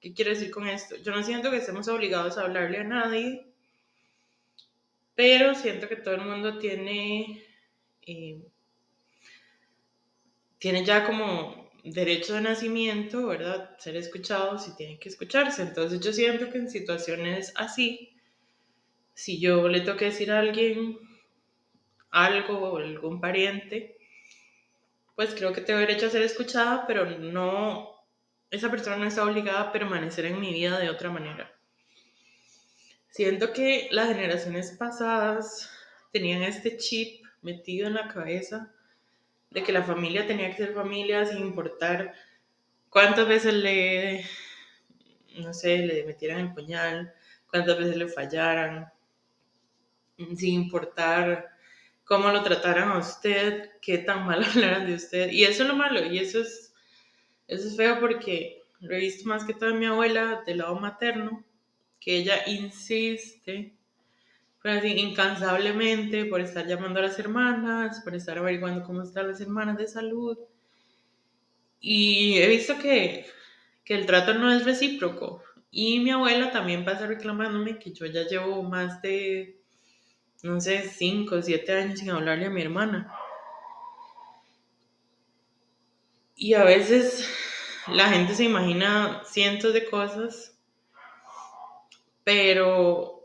¿Qué 0.00 0.14
quiero 0.14 0.30
decir 0.30 0.50
con 0.50 0.68
esto? 0.68 0.96
Yo 0.96 1.12
no 1.12 1.22
siento 1.22 1.50
que 1.50 1.58
estemos 1.58 1.88
obligados 1.88 2.36
a 2.36 2.42
hablarle 2.42 2.78
a 2.78 2.84
nadie, 2.84 3.46
pero 5.14 5.54
siento 5.54 5.88
que 5.88 5.96
todo 5.96 6.14
el 6.14 6.22
mundo 6.22 6.58
tiene, 6.58 7.42
eh, 8.06 8.42
tiene 10.58 10.84
ya 10.84 11.04
como 11.06 11.70
derecho 11.84 12.34
de 12.34 12.40
nacimiento, 12.40 13.26
¿verdad? 13.26 13.76
Ser 13.78 13.96
escuchados 13.96 14.66
y 14.68 14.76
tienen 14.76 14.98
que 14.98 15.10
escucharse. 15.10 15.62
Entonces 15.62 16.00
yo 16.00 16.12
siento 16.12 16.50
que 16.50 16.58
en 16.58 16.70
situaciones 16.70 17.52
así, 17.56 18.16
si 19.12 19.38
yo 19.38 19.68
le 19.68 19.80
tengo 19.80 19.98
que 19.98 20.06
decir 20.06 20.32
a 20.32 20.38
alguien 20.38 20.98
algo 22.10 22.58
o 22.58 22.76
algún 22.78 23.20
pariente, 23.20 23.98
pues 25.14 25.34
creo 25.34 25.52
que 25.52 25.60
tengo 25.60 25.80
derecho 25.80 26.06
a 26.06 26.10
ser 26.10 26.22
escuchada, 26.22 26.86
pero 26.86 27.04
no 27.06 27.94
esa 28.50 28.70
persona 28.70 28.96
no 28.96 29.06
está 29.06 29.24
obligada 29.24 29.60
a 29.60 29.72
permanecer 29.72 30.26
en 30.26 30.40
mi 30.40 30.52
vida 30.52 30.78
de 30.78 30.88
otra 30.88 31.10
manera. 31.10 31.52
Siento 33.10 33.52
que 33.52 33.88
las 33.90 34.08
generaciones 34.08 34.72
pasadas 34.78 35.70
tenían 36.12 36.42
este 36.42 36.76
chip 36.76 37.23
metido 37.44 37.86
en 37.86 37.94
la 37.94 38.08
cabeza 38.08 38.72
de 39.50 39.62
que 39.62 39.72
la 39.72 39.84
familia 39.84 40.26
tenía 40.26 40.50
que 40.50 40.56
ser 40.56 40.74
familia 40.74 41.24
sin 41.24 41.38
importar 41.38 42.12
cuántas 42.90 43.28
veces 43.28 43.54
le, 43.54 44.24
no 45.38 45.54
sé, 45.54 45.78
le 45.78 46.04
metieran 46.04 46.40
el 46.40 46.54
puñal, 46.54 47.14
cuántas 47.48 47.78
veces 47.78 47.96
le 47.96 48.08
fallaran, 48.08 48.92
sin 50.16 50.54
importar 50.54 51.50
cómo 52.04 52.30
lo 52.30 52.42
trataran 52.42 52.88
a 52.90 52.98
usted, 52.98 53.70
qué 53.80 53.98
tan 53.98 54.26
mal 54.26 54.42
hablaran 54.44 54.86
de 54.86 54.94
usted. 54.94 55.30
Y 55.30 55.44
eso 55.44 55.62
es 55.62 55.68
lo 55.68 55.76
malo, 55.76 56.04
y 56.04 56.18
eso 56.18 56.40
es 56.40 56.64
eso 57.46 57.68
es 57.68 57.76
feo 57.76 58.00
porque 58.00 58.62
lo 58.80 58.94
he 58.94 59.00
visto 59.00 59.28
más 59.28 59.44
que 59.44 59.54
todo 59.54 59.70
en 59.70 59.78
mi 59.78 59.86
abuela 59.86 60.42
del 60.46 60.58
lado 60.58 60.76
materno, 60.76 61.44
que 62.00 62.16
ella 62.16 62.46
insiste, 62.46 63.74
pues 64.64 64.78
así, 64.78 64.98
incansablemente 64.98 66.24
por 66.24 66.40
estar 66.40 66.66
llamando 66.66 66.98
a 66.98 67.02
las 67.02 67.18
hermanas, 67.18 68.00
por 68.00 68.14
estar 68.14 68.38
averiguando 68.38 68.82
cómo 68.82 69.02
están 69.02 69.28
las 69.28 69.38
hermanas 69.42 69.76
de 69.76 69.86
salud. 69.86 70.38
Y 71.80 72.38
he 72.38 72.48
visto 72.48 72.78
que, 72.78 73.26
que 73.84 73.92
el 73.94 74.06
trato 74.06 74.32
no 74.32 74.50
es 74.50 74.64
recíproco. 74.64 75.42
Y 75.70 76.00
mi 76.00 76.12
abuela 76.12 76.50
también 76.50 76.82
pasa 76.82 77.06
reclamándome 77.06 77.78
que 77.78 77.92
yo 77.92 78.06
ya 78.06 78.26
llevo 78.26 78.62
más 78.62 79.02
de, 79.02 79.60
no 80.42 80.58
sé, 80.62 80.88
5 80.88 81.34
o 81.34 81.42
7 81.42 81.70
años 81.70 81.98
sin 81.98 82.08
hablarle 82.08 82.46
a 82.46 82.50
mi 82.50 82.62
hermana. 82.62 83.14
Y 86.36 86.54
a 86.54 86.64
veces 86.64 87.28
la 87.86 88.08
gente 88.08 88.34
se 88.34 88.44
imagina 88.44 89.20
cientos 89.26 89.74
de 89.74 89.84
cosas, 89.84 90.58
pero 92.24 93.23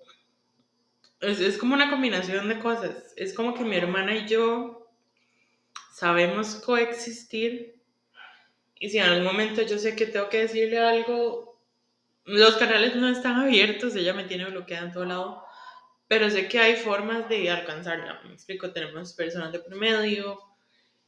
es, 1.22 1.58
como 1.58 1.74
una 1.74 1.90
combinación 1.90 2.48
de 2.48 2.60
cosas. 2.60 3.14
Es 3.16 3.34
como 3.34 3.54
que 3.54 3.64
mi 3.64 3.76
hermana 3.76 4.16
y 4.16 4.28
yo 4.28 4.88
sabemos 5.94 6.56
coexistir 6.56 7.80
y 8.80 8.90
si 8.90 8.98
en 8.98 9.06
algún 9.06 9.26
momento 9.26 9.62
yo 9.62 9.78
sé 9.78 9.96
que 9.96 10.06
tengo 10.06 10.30
que 10.30 10.40
decirle 10.40 10.80
algo, 10.80 11.62
los 12.24 12.56
canales 12.56 12.96
no 12.96 13.10
están 13.10 13.38
abiertos, 13.38 13.96
ella 13.96 14.14
me 14.14 14.24
tiene 14.24 14.46
bloqueada 14.46 14.86
en 14.86 14.94
todo 14.94 15.06
lado, 15.06 15.44
pero 16.08 16.30
sé 16.30 16.48
que 16.48 16.60
hay 16.60 16.78
formas 16.78 17.28
de 17.28 17.50
alcanzarla. 17.50 18.22
Me 18.24 18.34
explico, 18.34 18.72
tenemos 18.72 19.14
personas 19.14 19.52
de 19.52 19.60
promedio, 19.60 20.40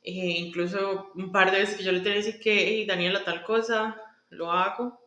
eh, 0.04 0.12
incluso 0.12 1.12
un 1.16 1.32
par 1.32 1.52
de 1.52 1.60
veces 1.60 1.78
que 1.78 1.84
yo 1.84 1.94
le 1.94 2.00
tenía 2.00 2.20
que 2.20 2.26
decir 2.26 2.42
que, 2.42 2.68
hey, 2.68 2.86
Daniela, 2.86 3.24
tal 3.24 3.44
cosa, 3.44 4.02
lo 4.30 4.52
hago. 4.52 5.01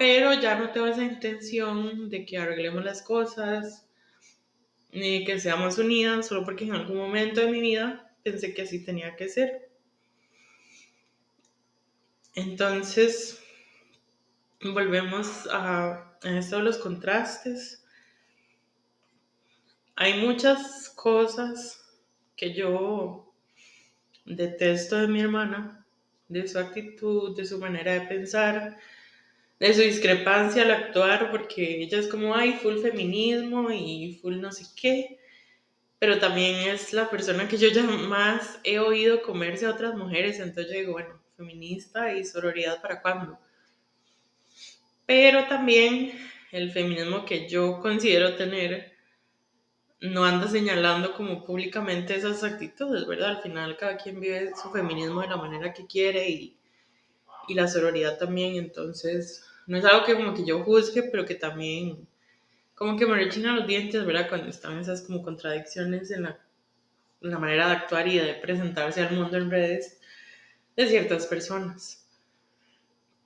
Pero 0.00 0.32
ya 0.32 0.54
no 0.54 0.70
tengo 0.70 0.86
esa 0.86 1.04
intención 1.04 2.08
de 2.08 2.24
que 2.24 2.38
arreglemos 2.38 2.82
las 2.82 3.02
cosas, 3.02 3.86
ni 4.92 5.26
que 5.26 5.38
seamos 5.38 5.76
unidas, 5.76 6.26
solo 6.26 6.42
porque 6.42 6.64
en 6.64 6.72
algún 6.72 6.96
momento 6.96 7.42
de 7.42 7.48
mi 7.48 7.60
vida 7.60 8.10
pensé 8.22 8.54
que 8.54 8.62
así 8.62 8.82
tenía 8.82 9.14
que 9.14 9.28
ser. 9.28 9.68
Entonces, 12.34 13.44
volvemos 14.62 15.46
a, 15.52 16.16
a 16.22 16.38
esto 16.38 16.56
de 16.56 16.62
los 16.62 16.78
contrastes. 16.78 17.84
Hay 19.96 20.18
muchas 20.22 20.88
cosas 20.96 22.00
que 22.36 22.54
yo 22.54 23.34
detesto 24.24 24.96
de 24.96 25.08
mi 25.08 25.20
hermana, 25.20 25.84
de 26.28 26.48
su 26.48 26.58
actitud, 26.58 27.36
de 27.36 27.44
su 27.44 27.58
manera 27.58 27.92
de 27.92 28.00
pensar, 28.00 28.78
de 29.60 29.74
su 29.74 29.82
discrepancia 29.82 30.62
al 30.62 30.70
actuar, 30.70 31.30
porque 31.30 31.82
ella 31.82 31.98
es 31.98 32.08
como, 32.08 32.34
ay, 32.34 32.54
full 32.54 32.78
feminismo 32.78 33.70
y 33.70 34.18
full 34.20 34.40
no 34.40 34.50
sé 34.50 34.64
qué, 34.74 35.20
pero 35.98 36.18
también 36.18 36.70
es 36.70 36.94
la 36.94 37.10
persona 37.10 37.46
que 37.46 37.58
yo 37.58 37.68
ya 37.68 37.82
más 37.82 38.58
he 38.64 38.78
oído 38.78 39.22
comerse 39.22 39.66
a 39.66 39.70
otras 39.70 39.94
mujeres, 39.94 40.40
entonces 40.40 40.72
yo 40.72 40.78
digo, 40.80 40.92
bueno, 40.94 41.20
feminista 41.36 42.14
y 42.14 42.24
sororidad 42.24 42.80
para 42.80 43.02
cuándo. 43.02 43.38
Pero 45.04 45.46
también 45.46 46.12
el 46.52 46.72
feminismo 46.72 47.26
que 47.26 47.46
yo 47.46 47.80
considero 47.80 48.36
tener 48.36 48.92
no 50.00 50.24
anda 50.24 50.48
señalando 50.48 51.12
como 51.12 51.44
públicamente 51.44 52.16
esas 52.16 52.42
actitudes, 52.42 53.06
¿verdad? 53.06 53.36
Al 53.36 53.42
final 53.42 53.76
cada 53.76 53.98
quien 53.98 54.20
vive 54.20 54.52
su 54.60 54.70
feminismo 54.70 55.20
de 55.20 55.28
la 55.28 55.36
manera 55.36 55.74
que 55.74 55.86
quiere 55.86 56.26
y, 56.30 56.56
y 57.48 57.54
la 57.54 57.68
sororidad 57.68 58.16
también, 58.16 58.54
entonces 58.56 59.49
no 59.70 59.78
es 59.78 59.84
algo 59.84 60.04
que 60.04 60.16
como 60.16 60.34
que 60.34 60.44
yo 60.44 60.64
juzgue, 60.64 61.04
pero 61.04 61.24
que 61.24 61.36
también 61.36 62.08
como 62.74 62.98
que 62.98 63.06
me 63.06 63.14
rechina 63.14 63.54
los 63.54 63.68
dientes, 63.68 64.04
¿verdad? 64.04 64.28
Cuando 64.28 64.48
están 64.48 64.80
esas 64.80 65.02
como 65.02 65.22
contradicciones 65.22 66.10
en 66.10 66.24
la, 66.24 66.40
en 67.20 67.30
la 67.30 67.38
manera 67.38 67.68
de 67.68 67.74
actuar 67.74 68.08
y 68.08 68.18
de 68.18 68.34
presentarse 68.34 69.00
al 69.00 69.14
mundo 69.14 69.36
en 69.36 69.48
redes 69.48 70.00
de 70.74 70.88
ciertas 70.88 71.24
personas. 71.26 72.04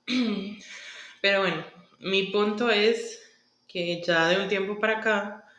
Pero 1.21 1.39
bueno, 1.39 1.65
mi 2.01 2.27
punto 2.27 2.69
es 2.69 3.23
que 3.67 4.03
ya 4.05 4.27
de 4.27 4.39
un 4.39 4.47
tiempo 4.47 4.79
para 4.79 4.99
acá, 4.99 5.49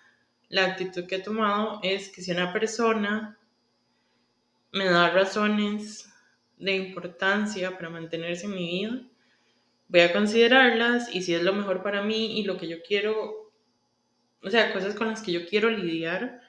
la 0.51 0.67
actitud 0.67 1.05
que 1.09 1.17
he 1.17 1.21
tomado 1.21 1.81
es 1.83 2.11
que 2.11 2.23
si 2.23 2.31
una 2.31 2.53
persona 2.53 3.37
me 4.71 4.85
da 4.85 5.11
razones 5.11 6.09
de 6.59 6.77
importancia 6.77 7.73
para 7.73 7.91
mantenerse 7.91 8.47
en 8.47 8.55
mi 8.55 8.83
vida, 8.83 9.03
voy 9.89 10.01
a 10.01 10.13
considerarlas 10.13 11.15
y 11.15 11.23
si 11.23 11.35
es 11.35 11.43
lo 11.43 11.53
mejor 11.53 11.83
para 11.83 12.03
mí 12.03 12.39
y 12.39 12.45
lo 12.45 12.57
que 12.57 12.69
yo 12.69 12.77
quiero, 12.87 13.53
o 14.43 14.51
sea, 14.51 14.73
cosas 14.73 14.95
con 14.95 15.09
las 15.09 15.23
que 15.23 15.33
yo 15.33 15.47
quiero 15.47 15.71
lidiar, 15.71 16.41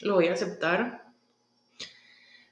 lo 0.00 0.14
voy 0.14 0.28
a 0.28 0.32
aceptar. 0.32 1.06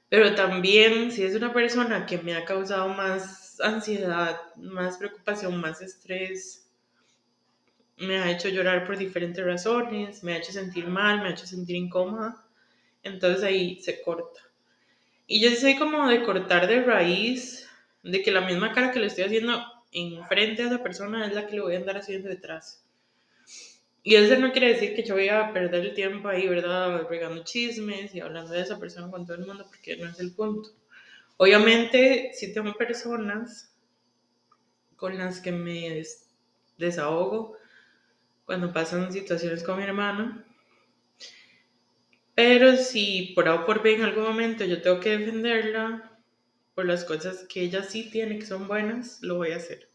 Pero 0.09 0.35
también 0.35 1.11
si 1.11 1.23
es 1.23 1.35
una 1.35 1.51
persona 1.51 2.05
que 2.05 2.17
me 2.19 2.35
ha 2.35 2.45
causado 2.45 2.89
más 2.89 3.59
ansiedad, 3.61 4.39
más 4.55 4.97
preocupación, 4.97 5.59
más 5.59 5.81
estrés, 5.81 6.69
me 7.97 8.17
ha 8.17 8.31
hecho 8.31 8.49
llorar 8.49 8.85
por 8.85 8.97
diferentes 8.97 9.43
razones, 9.43 10.23
me 10.23 10.33
ha 10.33 10.37
hecho 10.37 10.51
sentir 10.51 10.87
mal, 10.87 11.21
me 11.21 11.29
ha 11.29 11.31
hecho 11.31 11.47
sentir 11.47 11.75
incómoda, 11.75 12.45
entonces 13.03 13.43
ahí 13.43 13.79
se 13.81 14.01
corta. 14.01 14.41
Y 15.27 15.41
yo 15.41 15.49
soy 15.55 15.75
como 15.77 16.07
de 16.07 16.23
cortar 16.23 16.67
de 16.67 16.83
raíz, 16.83 17.67
de 18.03 18.21
que 18.21 18.31
la 18.31 18.41
misma 18.41 18.73
cara 18.73 18.91
que 18.91 18.99
le 18.99 19.07
estoy 19.07 19.23
haciendo 19.23 19.63
enfrente 19.95 20.63
a 20.63 20.67
esa 20.67 20.83
persona 20.83 21.25
es 21.25 21.33
la 21.33 21.47
que 21.47 21.55
le 21.55 21.61
voy 21.61 21.75
a 21.75 21.77
andar 21.77 21.97
haciendo 21.97 22.29
detrás. 22.29 22.85
Y 24.03 24.15
eso 24.15 24.37
no 24.37 24.51
quiere 24.51 24.73
decir 24.73 24.95
que 24.95 25.03
yo 25.03 25.15
voy 25.15 25.29
a 25.29 25.51
perder 25.51 25.83
el 25.85 25.93
tiempo 25.95 26.27
ahí, 26.27 26.47
¿verdad? 26.47 27.07
Regando 27.09 27.43
chismes 27.43 28.13
y 28.13 28.19
hablando 28.19 28.51
de 28.51 28.61
esa 28.61 28.79
persona 28.79 29.09
con 29.09 29.25
todo 29.25 29.37
el 29.37 29.47
mundo, 29.47 29.65
porque 29.67 29.97
no 29.97 30.07
es 30.07 30.19
el 30.19 30.33
punto. 30.33 30.69
Obviamente, 31.37 32.31
si 32.33 32.53
tengo 32.53 32.73
personas 32.73 33.75
con 34.95 35.17
las 35.17 35.41
que 35.41 35.51
me 35.51 36.03
desahogo 36.77 37.57
cuando 38.45 38.71
pasan 38.71 39.11
situaciones 39.11 39.63
con 39.63 39.77
mi 39.77 39.83
hermana, 39.83 40.45
pero 42.35 42.75
si 42.75 43.31
por 43.33 43.47
A 43.47 43.55
o 43.55 43.65
por 43.65 43.81
B 43.81 43.95
en 43.95 44.03
algún 44.03 44.25
momento 44.25 44.65
yo 44.65 44.81
tengo 44.81 44.99
que 44.99 45.17
defenderla 45.17 46.14
por 46.75 46.85
las 46.85 47.05
cosas 47.05 47.45
que 47.47 47.61
ella 47.61 47.83
sí 47.83 48.09
tiene 48.11 48.37
que 48.37 48.45
son 48.45 48.67
buenas, 48.67 49.19
lo 49.21 49.37
voy 49.37 49.51
a 49.51 49.57
hacer. 49.57 49.89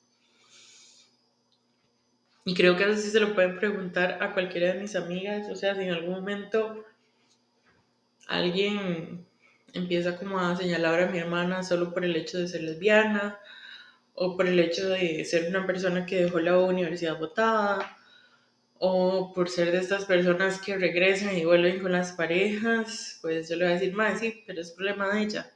Y 2.44 2.54
creo 2.54 2.76
que 2.76 2.84
eso 2.84 2.96
sí 3.00 3.10
se 3.10 3.20
lo 3.20 3.34
pueden 3.34 3.58
preguntar 3.58 4.18
a 4.22 4.32
cualquiera 4.32 4.72
de 4.72 4.80
mis 4.80 4.96
amigas. 4.96 5.48
O 5.50 5.54
sea, 5.54 5.74
si 5.74 5.82
en 5.82 5.90
algún 5.90 6.14
momento 6.14 6.84
alguien 8.26 9.26
empieza 9.74 10.16
como 10.16 10.40
a 10.40 10.56
señalar 10.56 11.00
a 11.00 11.10
mi 11.10 11.18
hermana 11.18 11.62
solo 11.62 11.92
por 11.92 12.04
el 12.04 12.16
hecho 12.16 12.38
de 12.38 12.48
ser 12.48 12.62
lesbiana 12.62 13.38
o 14.14 14.36
por 14.36 14.48
el 14.48 14.58
hecho 14.58 14.88
de 14.88 15.24
ser 15.24 15.48
una 15.48 15.66
persona 15.66 16.06
que 16.06 16.24
dejó 16.24 16.40
la 16.40 16.58
universidad 16.58 17.18
votada 17.18 17.96
o 18.78 19.32
por 19.34 19.50
ser 19.50 19.70
de 19.72 19.78
estas 19.78 20.06
personas 20.06 20.60
que 20.60 20.78
regresan 20.78 21.36
y 21.36 21.44
vuelven 21.44 21.80
con 21.80 21.92
las 21.92 22.12
parejas, 22.12 23.18
pues 23.20 23.48
yo 23.48 23.56
le 23.56 23.64
voy 23.64 23.72
a 23.72 23.78
decir, 23.78 23.94
más 23.94 24.20
sí, 24.20 24.42
pero 24.46 24.62
es 24.62 24.72
problema 24.72 25.14
de 25.14 25.22
ella. 25.22 25.52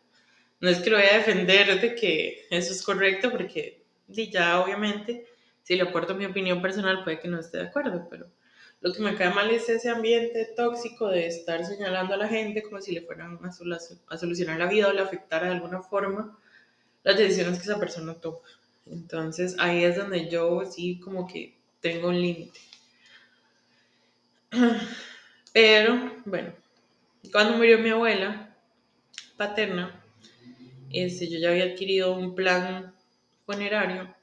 No 0.64 0.70
es 0.70 0.78
que 0.78 0.88
lo 0.88 0.96
voy 0.96 1.04
a 1.04 1.18
defender 1.18 1.78
de 1.78 1.94
que 1.94 2.46
eso 2.48 2.72
es 2.72 2.82
correcto, 2.82 3.30
porque 3.30 3.84
ya 4.08 4.62
obviamente 4.62 5.26
si 5.62 5.76
le 5.76 5.82
aporto 5.82 6.14
mi 6.14 6.24
opinión 6.24 6.62
personal 6.62 7.04
puede 7.04 7.20
que 7.20 7.28
no 7.28 7.38
esté 7.38 7.58
de 7.58 7.64
acuerdo, 7.64 8.08
pero 8.08 8.28
lo 8.80 8.90
que 8.90 9.02
me 9.02 9.14
cae 9.14 9.28
mal 9.28 9.50
es 9.50 9.68
ese 9.68 9.90
ambiente 9.90 10.54
tóxico 10.56 11.08
de 11.08 11.26
estar 11.26 11.66
señalando 11.66 12.14
a 12.14 12.16
la 12.16 12.28
gente 12.28 12.62
como 12.62 12.80
si 12.80 12.92
le 12.92 13.02
fueran 13.02 13.38
a, 13.44 14.16
solucionar 14.16 14.58
la 14.58 14.66
vida 14.66 14.88
o 14.88 14.92
le 14.94 15.02
afectara 15.02 15.48
de 15.48 15.52
alguna 15.52 15.82
forma 15.82 16.38
las 17.02 17.18
decisiones 17.18 17.58
que 17.58 17.64
esa 17.64 17.78
persona 17.78 18.14
toma. 18.14 18.38
Entonces 18.86 19.56
ahí 19.58 19.84
es 19.84 19.98
donde 19.98 20.30
yo 20.30 20.64
sí 20.64 20.98
como 20.98 21.26
que 21.26 21.58
tengo 21.80 22.08
un 22.08 22.22
límite. 22.22 22.58
Pero 25.52 26.10
bueno, 26.24 26.54
cuando 27.30 27.54
murió 27.58 27.78
mi 27.80 27.90
abuela 27.90 28.56
paterna, 29.36 30.00
este, 30.94 31.28
yo 31.28 31.38
ya 31.38 31.50
había 31.50 31.64
adquirido 31.64 32.16
un 32.16 32.34
plan 32.34 32.94
funerario 33.46 34.14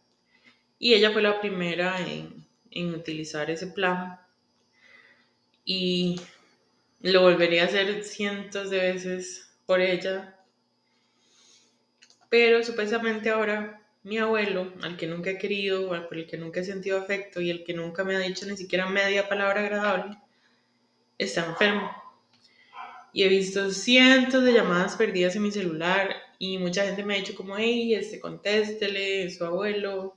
y 0.79 0.93
ella 0.93 1.11
fue 1.11 1.21
la 1.21 1.39
primera 1.39 1.99
en, 1.99 2.45
en 2.71 2.93
utilizar 2.95 3.51
ese 3.51 3.67
plan. 3.67 4.19
Y 5.65 6.19
lo 7.01 7.21
volvería 7.21 7.63
a 7.63 7.65
hacer 7.65 8.03
cientos 8.03 8.69
de 8.69 8.79
veces 8.79 9.53
por 9.65 9.81
ella. 9.81 10.37
Pero 12.29 12.63
supuestamente 12.63 13.29
ahora 13.29 13.81
mi 14.03 14.17
abuelo, 14.17 14.73
al 14.81 14.97
que 14.97 15.05
nunca 15.07 15.29
he 15.29 15.37
querido, 15.37 15.87
por 15.89 16.17
el 16.17 16.25
que 16.25 16.37
nunca 16.37 16.61
he 16.61 16.63
sentido 16.63 16.97
afecto 16.97 17.41
y 17.41 17.51
el 17.51 17.63
que 17.63 17.73
nunca 17.73 18.03
me 18.03 18.15
ha 18.15 18.19
dicho 18.19 18.45
ni 18.47 18.57
siquiera 18.57 18.87
media 18.89 19.29
palabra 19.29 19.61
agradable, 19.61 20.17
está 21.17 21.45
enfermo. 21.45 22.00
Y 23.13 23.23
he 23.23 23.27
visto 23.27 23.69
cientos 23.71 24.43
de 24.43 24.53
llamadas 24.53 24.95
perdidas 24.95 25.35
en 25.35 25.43
mi 25.43 25.51
celular 25.51 26.15
y 26.39 26.57
mucha 26.57 26.85
gente 26.85 27.03
me 27.03 27.13
ha 27.13 27.17
dicho 27.17 27.35
como, 27.35 27.57
hey, 27.57 27.93
este, 27.93 28.19
contéstele, 28.19 29.29
su 29.29 29.45
abuelo, 29.45 30.15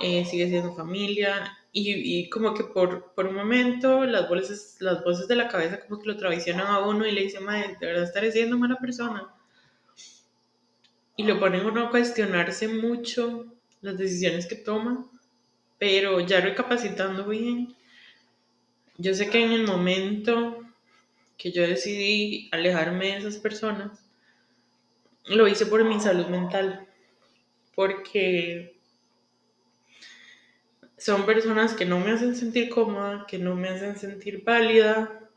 eh, 0.00 0.24
sigue 0.24 0.48
siendo 0.48 0.74
familia, 0.74 1.56
y, 1.72 2.18
y, 2.18 2.28
como 2.30 2.52
que 2.52 2.64
por, 2.64 3.12
por 3.14 3.26
un 3.26 3.36
momento 3.36 4.04
las 4.04 4.28
voces, 4.28 4.76
las 4.80 5.04
voces 5.04 5.28
de 5.28 5.36
la 5.36 5.46
cabeza 5.46 5.80
como 5.80 6.00
que 6.00 6.08
lo 6.08 6.16
traicionan 6.16 6.66
a 6.66 6.80
uno 6.80 7.06
y 7.06 7.12
le 7.12 7.22
dicen, 7.22 7.44
madre, 7.44 7.76
de 7.80 7.86
verdad 7.86 8.04
estaré 8.04 8.32
siendo 8.32 8.58
mala 8.58 8.76
persona. 8.76 9.32
Y 11.16 11.22
lo 11.22 11.38
ponen 11.38 11.64
uno 11.64 11.86
a 11.86 11.90
cuestionarse 11.90 12.66
mucho 12.66 13.46
las 13.82 13.96
decisiones 13.96 14.46
que 14.46 14.56
toma, 14.56 15.06
pero 15.78 16.20
ya 16.20 16.40
recapacitando 16.40 17.26
bien, 17.26 17.74
yo 18.98 19.14
sé 19.14 19.30
que 19.30 19.44
en 19.44 19.52
el 19.52 19.66
momento 19.66 20.58
que 21.40 21.52
yo 21.52 21.62
decidí 21.62 22.50
alejarme 22.52 23.06
de 23.06 23.16
esas 23.16 23.38
personas, 23.38 23.98
lo 25.24 25.48
hice 25.48 25.64
por 25.64 25.82
mi 25.84 25.98
salud 25.98 26.26
mental, 26.26 26.86
porque 27.74 28.78
son 30.98 31.24
personas 31.24 31.72
que 31.72 31.86
no 31.86 31.98
me 31.98 32.10
hacen 32.10 32.36
sentir 32.36 32.68
cómoda, 32.68 33.24
que 33.26 33.38
no 33.38 33.56
me 33.56 33.70
hacen 33.70 33.96
sentir 33.96 34.44
válida, 34.44 35.30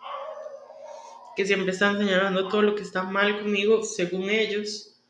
que 1.38 1.46
siempre 1.46 1.72
están 1.72 1.98
señalando 1.98 2.50
todo 2.50 2.62
lo 2.63 2.76
que 2.76 2.84
está 2.84 3.04
mal 3.04 3.39
conmigo, 3.39 3.82
según 3.84 4.30
ellos, 4.30 5.02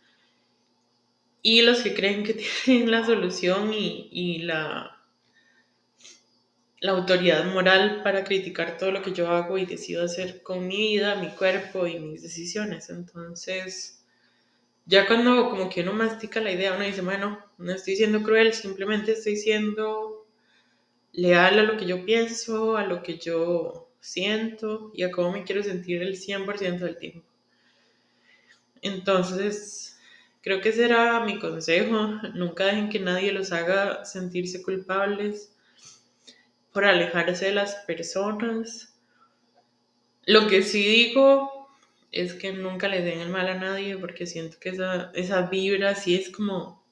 y 1.41 1.63
los 1.63 1.81
que 1.81 1.95
creen 1.95 2.23
que 2.23 2.35
tienen 2.65 2.91
la 2.91 3.03
solución 3.03 3.71
y, 3.73 4.43
la, 4.43 4.92
la 6.83 6.91
autoridad 6.91 7.45
moral 7.45 8.01
para 8.03 8.25
criticar 8.25 8.77
todo 8.77 8.91
lo 8.91 9.01
que 9.01 9.13
yo 9.13 9.29
hago 9.29 9.57
y 9.57 9.65
decido 9.65 10.03
hacer 10.03 10.43
con 10.43 10.67
mi 10.67 10.75
vida, 10.75 11.15
mi 11.15 11.29
cuerpo 11.29 11.87
y 11.87 11.97
mis 11.97 12.21
decisiones. 12.21 12.89
Entonces, 12.89 14.03
ya 14.85 15.07
cuando 15.07 15.49
como 15.49 15.69
que 15.69 15.79
uno 15.79 15.93
mastica 15.93 16.41
la 16.41 16.51
idea, 16.51 16.73
uno 16.73 16.83
dice, 16.83 16.99
bueno, 16.99 17.39
no 17.57 17.71
estoy 17.71 17.95
siendo 17.95 18.21
cruel, 18.21 18.53
simplemente 18.53 19.13
estoy 19.13 19.37
siendo 19.37 20.27
leal 21.13 21.57
a 21.59 21.63
lo 21.63 21.77
que 21.77 21.85
yo 21.85 22.03
pienso, 22.03 22.75
a 22.75 22.85
lo 22.85 23.01
que 23.01 23.17
yo 23.17 23.89
siento 24.01 24.91
y 24.93 25.03
a 25.03 25.11
cómo 25.11 25.31
me 25.31 25.45
quiero 25.45 25.63
sentir 25.63 26.01
el 26.01 26.17
100% 26.17 26.79
del 26.79 26.97
tiempo. 26.97 27.25
Entonces, 28.81 29.97
creo 30.41 30.59
que 30.59 30.73
será 30.73 31.21
mi 31.21 31.39
consejo. 31.39 32.19
Nunca 32.33 32.65
dejen 32.65 32.89
que 32.89 32.99
nadie 32.99 33.31
los 33.31 33.53
haga 33.53 34.03
sentirse 34.03 34.61
culpables 34.61 35.52
por 36.73 36.85
alejarse 36.85 37.45
de 37.45 37.53
las 37.53 37.75
personas. 37.85 38.93
Lo 40.25 40.47
que 40.47 40.63
sí 40.63 40.83
digo 40.83 41.69
es 42.11 42.33
que 42.33 42.51
nunca 42.53 42.87
le 42.87 43.01
den 43.01 43.19
el 43.19 43.29
mal 43.29 43.47
a 43.47 43.55
nadie 43.55 43.97
porque 43.97 44.25
siento 44.25 44.57
que 44.59 44.69
esa, 44.69 45.11
esa 45.13 45.43
vibra 45.43 45.95
sí 45.95 46.15
es 46.15 46.29
como 46.29 46.83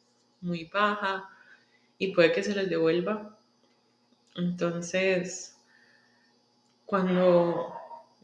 muy 0.41 0.65
baja 0.65 1.29
y 1.97 2.13
puede 2.13 2.31
que 2.31 2.43
se 2.43 2.55
les 2.55 2.69
devuelva 2.69 3.37
entonces, 4.35 5.57
cuando 6.85 7.73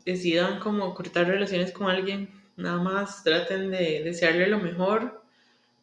decidan 0.05 0.59
como 0.59 0.93
cortar 0.93 1.27
relaciones 1.27 1.71
con 1.71 1.89
alguien, 1.89 2.29
nada 2.55 2.77
más 2.77 3.23
traten 3.23 3.71
de 3.71 4.03
desearle 4.03 4.47
lo 4.47 4.59
mejor, 4.59 5.21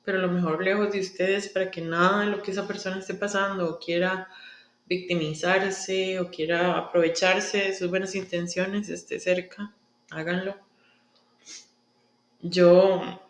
pero 0.04 0.18
lo 0.18 0.28
mejor 0.28 0.62
lejos 0.62 0.92
de 0.92 1.00
ustedes 1.00 1.48
para 1.48 1.70
que 1.70 1.82
nada 1.82 2.20
de 2.20 2.26
lo 2.26 2.42
que 2.42 2.52
esa 2.52 2.66
persona 2.66 2.98
esté 2.98 3.14
pasando 3.14 3.68
o 3.68 3.78
quiera 3.78 4.28
victimizarse 4.86 6.20
o 6.20 6.30
quiera 6.30 6.78
aprovecharse 6.78 7.58
de 7.58 7.74
sus 7.74 7.88
buenas 7.88 8.14
intenciones 8.14 8.88
esté 8.88 9.18
cerca, 9.18 9.74
háganlo. 10.10 10.56
Yo 12.42 13.20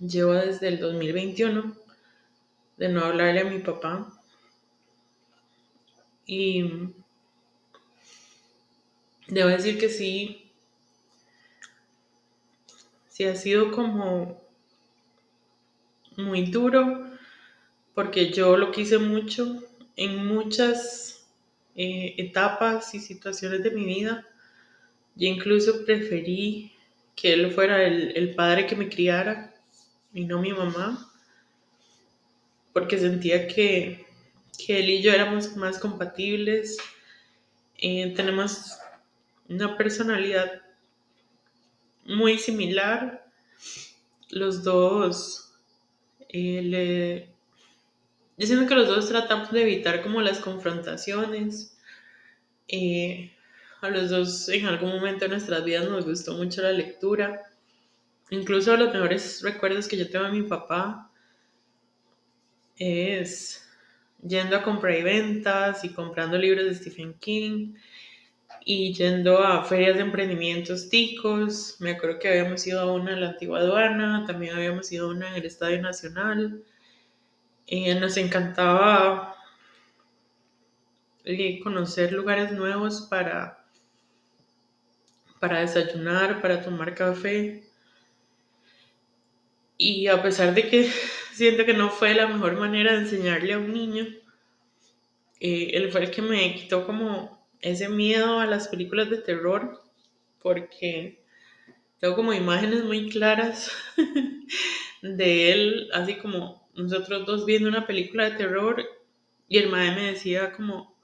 llevo 0.00 0.34
desde 0.34 0.68
el 0.68 0.80
2021 0.80 1.76
de 2.76 2.88
no 2.88 3.04
hablarle 3.04 3.40
a 3.40 3.44
mi 3.44 3.60
papá 3.60 4.12
y 6.26 6.64
debo 9.28 9.48
decir 9.48 9.78
que 9.78 9.88
sí, 9.88 10.50
sí 13.08 13.24
ha 13.24 13.36
sido 13.36 13.70
como 13.70 14.42
muy 16.16 16.46
duro, 16.46 17.10
porque 17.94 18.32
yo 18.32 18.56
lo 18.56 18.72
quise 18.72 18.98
mucho 18.98 19.63
en 19.96 20.26
muchas 20.26 21.26
eh, 21.76 22.14
etapas 22.18 22.94
y 22.94 23.00
situaciones 23.00 23.62
de 23.62 23.70
mi 23.70 23.84
vida. 23.84 24.26
Yo 25.14 25.28
incluso 25.28 25.84
preferí 25.84 26.72
que 27.14 27.32
él 27.32 27.52
fuera 27.52 27.84
el, 27.84 28.16
el 28.16 28.34
padre 28.34 28.66
que 28.66 28.76
me 28.76 28.88
criara 28.88 29.54
y 30.12 30.24
no 30.24 30.40
mi 30.40 30.52
mamá, 30.52 31.10
porque 32.72 32.98
sentía 32.98 33.46
que 33.46 34.04
que 34.56 34.78
él 34.78 34.90
y 34.90 35.02
yo 35.02 35.12
éramos 35.12 35.56
más 35.56 35.78
compatibles. 35.78 36.78
Eh, 37.78 38.12
tenemos 38.14 38.78
una 39.48 39.76
personalidad 39.76 40.62
muy 42.04 42.38
similar. 42.38 43.26
Los 44.30 44.62
dos, 44.62 45.52
eh, 46.28 47.33
yo 48.36 48.46
siento 48.46 48.66
que 48.66 48.74
los 48.74 48.88
dos 48.88 49.08
tratamos 49.08 49.52
de 49.52 49.62
evitar 49.62 50.02
como 50.02 50.20
las 50.20 50.40
confrontaciones. 50.40 51.76
Eh, 52.68 53.30
a 53.80 53.90
los 53.90 54.08
dos 54.10 54.48
en 54.48 54.66
algún 54.66 54.90
momento 54.90 55.26
de 55.26 55.28
nuestras 55.28 55.64
vidas 55.64 55.88
nos 55.88 56.04
gustó 56.04 56.34
mucho 56.34 56.62
la 56.62 56.72
lectura. 56.72 57.42
Incluso 58.30 58.76
los 58.76 58.92
mejores 58.92 59.42
recuerdos 59.42 59.86
que 59.86 59.96
yo 59.96 60.08
tengo 60.08 60.24
de 60.24 60.32
mi 60.32 60.42
papá 60.42 61.10
es 62.76 63.68
yendo 64.26 64.56
a 64.56 64.62
comprar 64.62 64.98
y 64.98 65.02
ventas 65.02 65.84
y 65.84 65.90
comprando 65.90 66.38
libros 66.38 66.64
de 66.64 66.74
Stephen 66.74 67.14
King 67.20 67.74
y 68.64 68.94
yendo 68.94 69.38
a 69.38 69.64
ferias 69.64 69.96
de 69.96 70.02
emprendimientos 70.02 70.88
ticos. 70.88 71.76
Me 71.80 71.92
acuerdo 71.92 72.18
que 72.18 72.28
habíamos 72.28 72.66
ido 72.66 72.80
a 72.80 72.92
una 72.92 73.12
en 73.12 73.20
la 73.20 73.30
antigua 73.30 73.60
aduana, 73.60 74.24
también 74.26 74.54
habíamos 74.54 74.90
ido 74.90 75.06
a 75.08 75.10
una 75.10 75.28
en 75.28 75.34
el 75.34 75.44
Estadio 75.44 75.80
Nacional. 75.82 76.64
Y 77.66 77.94
nos 77.94 78.16
encantaba 78.16 79.34
eh, 81.24 81.60
conocer 81.60 82.12
lugares 82.12 82.52
nuevos 82.52 83.06
para, 83.08 83.64
para 85.40 85.60
desayunar, 85.60 86.42
para 86.42 86.62
tomar 86.62 86.94
café. 86.94 87.64
Y 89.78 90.06
a 90.08 90.22
pesar 90.22 90.54
de 90.54 90.68
que 90.68 90.90
siento 91.32 91.64
que 91.64 91.74
no 91.74 91.90
fue 91.90 92.14
la 92.14 92.26
mejor 92.26 92.58
manera 92.58 92.92
de 92.92 92.98
enseñarle 92.98 93.54
a 93.54 93.58
un 93.58 93.72
niño, 93.72 94.06
eh, 95.40 95.70
él 95.72 95.90
fue 95.90 96.04
el 96.04 96.10
que 96.10 96.22
me 96.22 96.54
quitó 96.54 96.86
como 96.86 97.48
ese 97.60 97.88
miedo 97.88 98.40
a 98.40 98.46
las 98.46 98.68
películas 98.68 99.08
de 99.08 99.18
terror, 99.18 99.80
porque 100.40 101.24
tengo 101.98 102.16
como 102.16 102.34
imágenes 102.34 102.84
muy 102.84 103.08
claras 103.08 103.72
de 105.02 105.52
él, 105.52 105.88
así 105.94 106.16
como 106.16 106.63
nosotros 106.76 107.26
dos 107.26 107.46
viendo 107.46 107.68
una 107.68 107.86
película 107.86 108.30
de 108.30 108.36
terror, 108.36 108.84
y 109.48 109.58
el 109.58 109.70
madre 109.70 109.94
me 109.94 110.02
decía 110.12 110.52
como, 110.52 110.96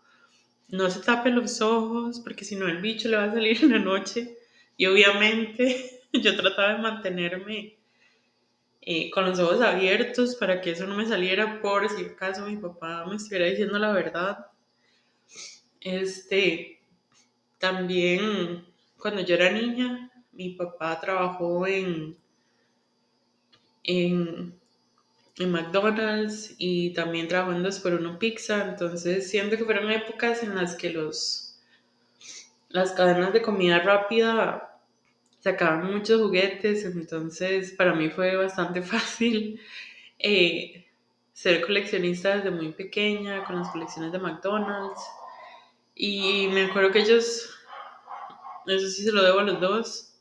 no 0.68 0.90
se 0.90 1.00
tape 1.00 1.30
los 1.30 1.60
ojos, 1.60 2.20
porque 2.20 2.44
si 2.44 2.56
no 2.56 2.68
el 2.68 2.80
bicho 2.80 3.08
le 3.08 3.16
va 3.16 3.24
a 3.24 3.32
salir 3.32 3.58
en 3.62 3.70
la 3.72 3.78
noche, 3.78 4.36
y 4.76 4.86
obviamente 4.86 6.00
yo 6.12 6.36
trataba 6.36 6.74
de 6.74 6.82
mantenerme 6.82 7.76
eh, 8.82 9.10
con 9.10 9.26
los 9.26 9.38
ojos 9.38 9.60
abiertos 9.60 10.36
para 10.36 10.60
que 10.60 10.70
eso 10.70 10.86
no 10.86 10.96
me 10.96 11.06
saliera 11.06 11.60
por 11.60 11.88
si 11.90 12.02
acaso 12.02 12.46
mi 12.46 12.56
papá 12.56 13.04
me 13.06 13.16
estuviera 13.16 13.46
diciendo 13.46 13.78
la 13.78 13.92
verdad. 13.92 14.46
Este, 15.80 16.82
también 17.58 18.64
cuando 18.96 19.22
yo 19.22 19.34
era 19.34 19.50
niña, 19.50 20.10
mi 20.32 20.50
papá 20.50 20.98
trabajó 21.00 21.66
en, 21.66 22.16
en, 23.84 24.59
en 25.40 25.52
McDonald's 25.52 26.54
y 26.58 26.92
también 26.92 27.28
Dos 27.28 27.80
por 27.80 27.94
Uno 27.94 28.18
Pizza, 28.18 28.62
entonces 28.68 29.30
siento 29.30 29.56
que 29.56 29.64
fueron 29.64 29.90
épocas 29.90 30.42
en 30.42 30.54
las 30.54 30.74
que 30.74 30.90
los, 30.90 31.58
las 32.68 32.92
cadenas 32.92 33.32
de 33.32 33.42
comida 33.42 33.80
rápida 33.80 34.78
sacaban 35.40 35.90
muchos 35.90 36.20
juguetes, 36.20 36.84
entonces 36.84 37.72
para 37.72 37.94
mí 37.94 38.10
fue 38.10 38.36
bastante 38.36 38.82
fácil 38.82 39.60
eh, 40.18 40.86
ser 41.32 41.64
coleccionista 41.64 42.36
desde 42.36 42.50
muy 42.50 42.72
pequeña, 42.72 43.44
con 43.44 43.56
las 43.56 43.70
colecciones 43.70 44.12
de 44.12 44.18
McDonald's. 44.18 45.00
Y 45.94 46.48
me 46.48 46.64
acuerdo 46.64 46.92
que 46.92 47.00
ellos, 47.00 47.50
eso 48.66 48.88
sí 48.88 49.04
se 49.04 49.12
lo 49.12 49.22
debo 49.22 49.40
a 49.40 49.44
los 49.44 49.60
dos, 49.60 50.14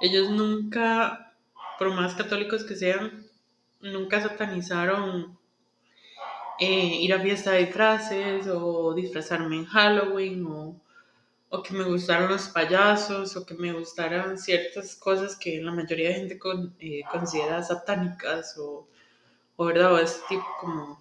ellos 0.00 0.30
nunca, 0.30 1.34
por 1.78 1.92
más 1.92 2.14
católicos 2.14 2.64
que 2.64 2.76
sean, 2.76 3.25
nunca 3.80 4.20
satanizaron 4.20 5.38
eh, 6.58 7.00
ir 7.02 7.12
a 7.14 7.20
fiesta 7.20 7.52
de 7.52 7.64
disfraces 7.66 8.46
o 8.48 8.94
disfrazarme 8.94 9.56
en 9.56 9.66
Halloween 9.66 10.46
o 10.46 10.80
o 11.48 11.62
que 11.62 11.74
me 11.74 11.84
gustaran 11.84 12.28
los 12.28 12.48
payasos, 12.48 13.36
o 13.36 13.46
que 13.46 13.54
me 13.54 13.72
gustaran 13.72 14.38
ciertas 14.38 14.96
cosas 14.96 15.36
que 15.36 15.60
la 15.62 15.72
mayoría 15.72 16.08
de 16.08 16.14
gente 16.14 16.38
eh, 16.80 17.02
considera 17.10 17.62
satánicas, 17.62 18.58
o, 18.58 18.88
o, 19.56 19.64
¿verdad? 19.64 19.94
o 19.94 20.04
tipo 20.28 20.46
como 20.60 21.00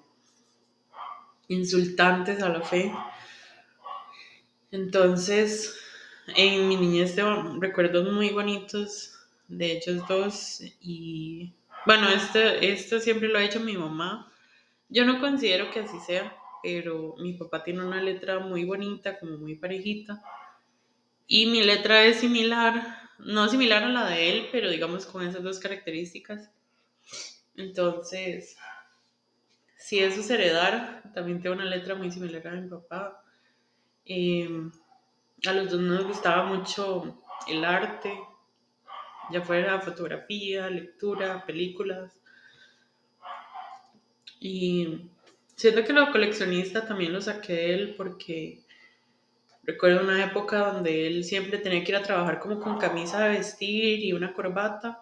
insultantes 1.48 2.42
a 2.42 2.50
la 2.50 2.62
fe. 2.62 2.92
Entonces, 4.72 5.76
en 6.36 6.68
mi 6.68 6.76
niñez 6.76 7.16
tengo 7.16 7.60
recuerdos 7.60 8.12
muy 8.12 8.30
bonitos 8.32 9.14
de 9.48 9.78
ellos 9.78 10.08
dos 10.08 10.62
y 10.82 11.54
bueno, 11.86 12.10
este, 12.10 12.72
esto 12.72 13.00
siempre 13.00 13.28
lo 13.28 13.38
ha 13.38 13.44
hecho 13.44 13.60
mi 13.60 13.78
mamá. 13.78 14.32
Yo 14.90 15.06
no 15.06 15.20
considero 15.20 15.72
que 15.72 15.82
así 15.82 16.00
sea, 16.00 16.36
pero 16.64 17.16
mi 17.18 17.34
papá 17.34 17.64
tiene 17.64 17.86
una 17.86 18.02
letra 18.02 18.40
muy 18.40 18.66
bonita, 18.66 19.20
como 19.20 19.38
muy 19.38 19.56
parejita. 19.56 20.22
Y 21.28 21.48
mi 21.48 21.64
letra 21.64 22.04
es 22.04 22.18
similar, 22.18 23.10
no 23.20 23.48
similar 23.48 23.84
a 23.84 23.90
la 23.90 24.10
de 24.10 24.30
él, 24.30 24.50
pero 24.52 24.70
digamos 24.70 25.06
con 25.06 25.28
esas 25.28 25.44
dos 25.44 25.60
características. 25.60 26.52
Entonces, 27.56 28.58
si 29.78 30.00
eso 30.00 30.20
es 30.20 30.30
heredar, 30.30 31.04
también 31.14 31.42
tengo 31.42 31.56
una 31.56 31.66
letra 31.66 31.96
muy 31.96 32.12
similar 32.12 32.48
a 32.48 32.52
mi 32.52 32.68
papá. 32.68 33.24
Em, 34.06 34.72
a 35.48 35.54
los 35.54 35.72
dos 35.72 35.80
nos 35.80 36.06
gustaba 36.06 36.46
mucho 36.46 37.22
el 37.48 37.64
arte, 37.64 38.18
ya 39.32 39.42
fuera 39.42 39.80
fotografía, 39.82 40.70
lectura, 40.70 41.46
películas. 41.46 42.14
Y 44.40 45.10
Siento 45.56 45.86
que 45.86 45.94
lo 45.94 46.12
coleccionista 46.12 46.86
también 46.86 47.14
lo 47.14 47.22
saqué 47.22 47.54
de 47.54 47.74
él 47.74 47.94
porque 47.96 48.60
recuerdo 49.64 50.02
una 50.04 50.24
época 50.24 50.74
donde 50.74 51.08
él 51.08 51.24
siempre 51.24 51.58
tenía 51.60 51.82
que 51.84 51.94
ir 51.94 51.96
a 51.96 52.04
trabajar 52.04 52.40
como 52.40 52.60
con 52.60 52.78
camisa 52.78 53.24
de 53.24 53.38
vestir 53.38 54.04
y 54.04 54.12
una 54.12 54.34
corbata. 54.34 55.02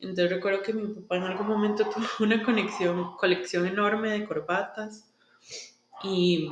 Entonces 0.00 0.28
recuerdo 0.28 0.62
que 0.62 0.72
mi 0.72 0.92
papá 0.92 1.16
en 1.18 1.22
algún 1.22 1.46
momento 1.46 1.84
tuvo 1.94 2.06
una 2.18 2.42
conexión, 2.42 3.16
colección 3.16 3.66
enorme 3.66 4.10
de 4.10 4.24
corbatas 4.24 5.08
y 6.02 6.50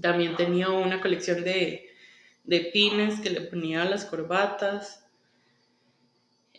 también 0.00 0.34
tenía 0.34 0.70
una 0.70 1.00
colección 1.00 1.44
de, 1.44 1.88
de 2.44 2.60
pines 2.60 3.20
que 3.20 3.30
le 3.30 3.42
ponía 3.42 3.82
a 3.82 3.88
las 3.88 4.04
corbatas 4.04 5.02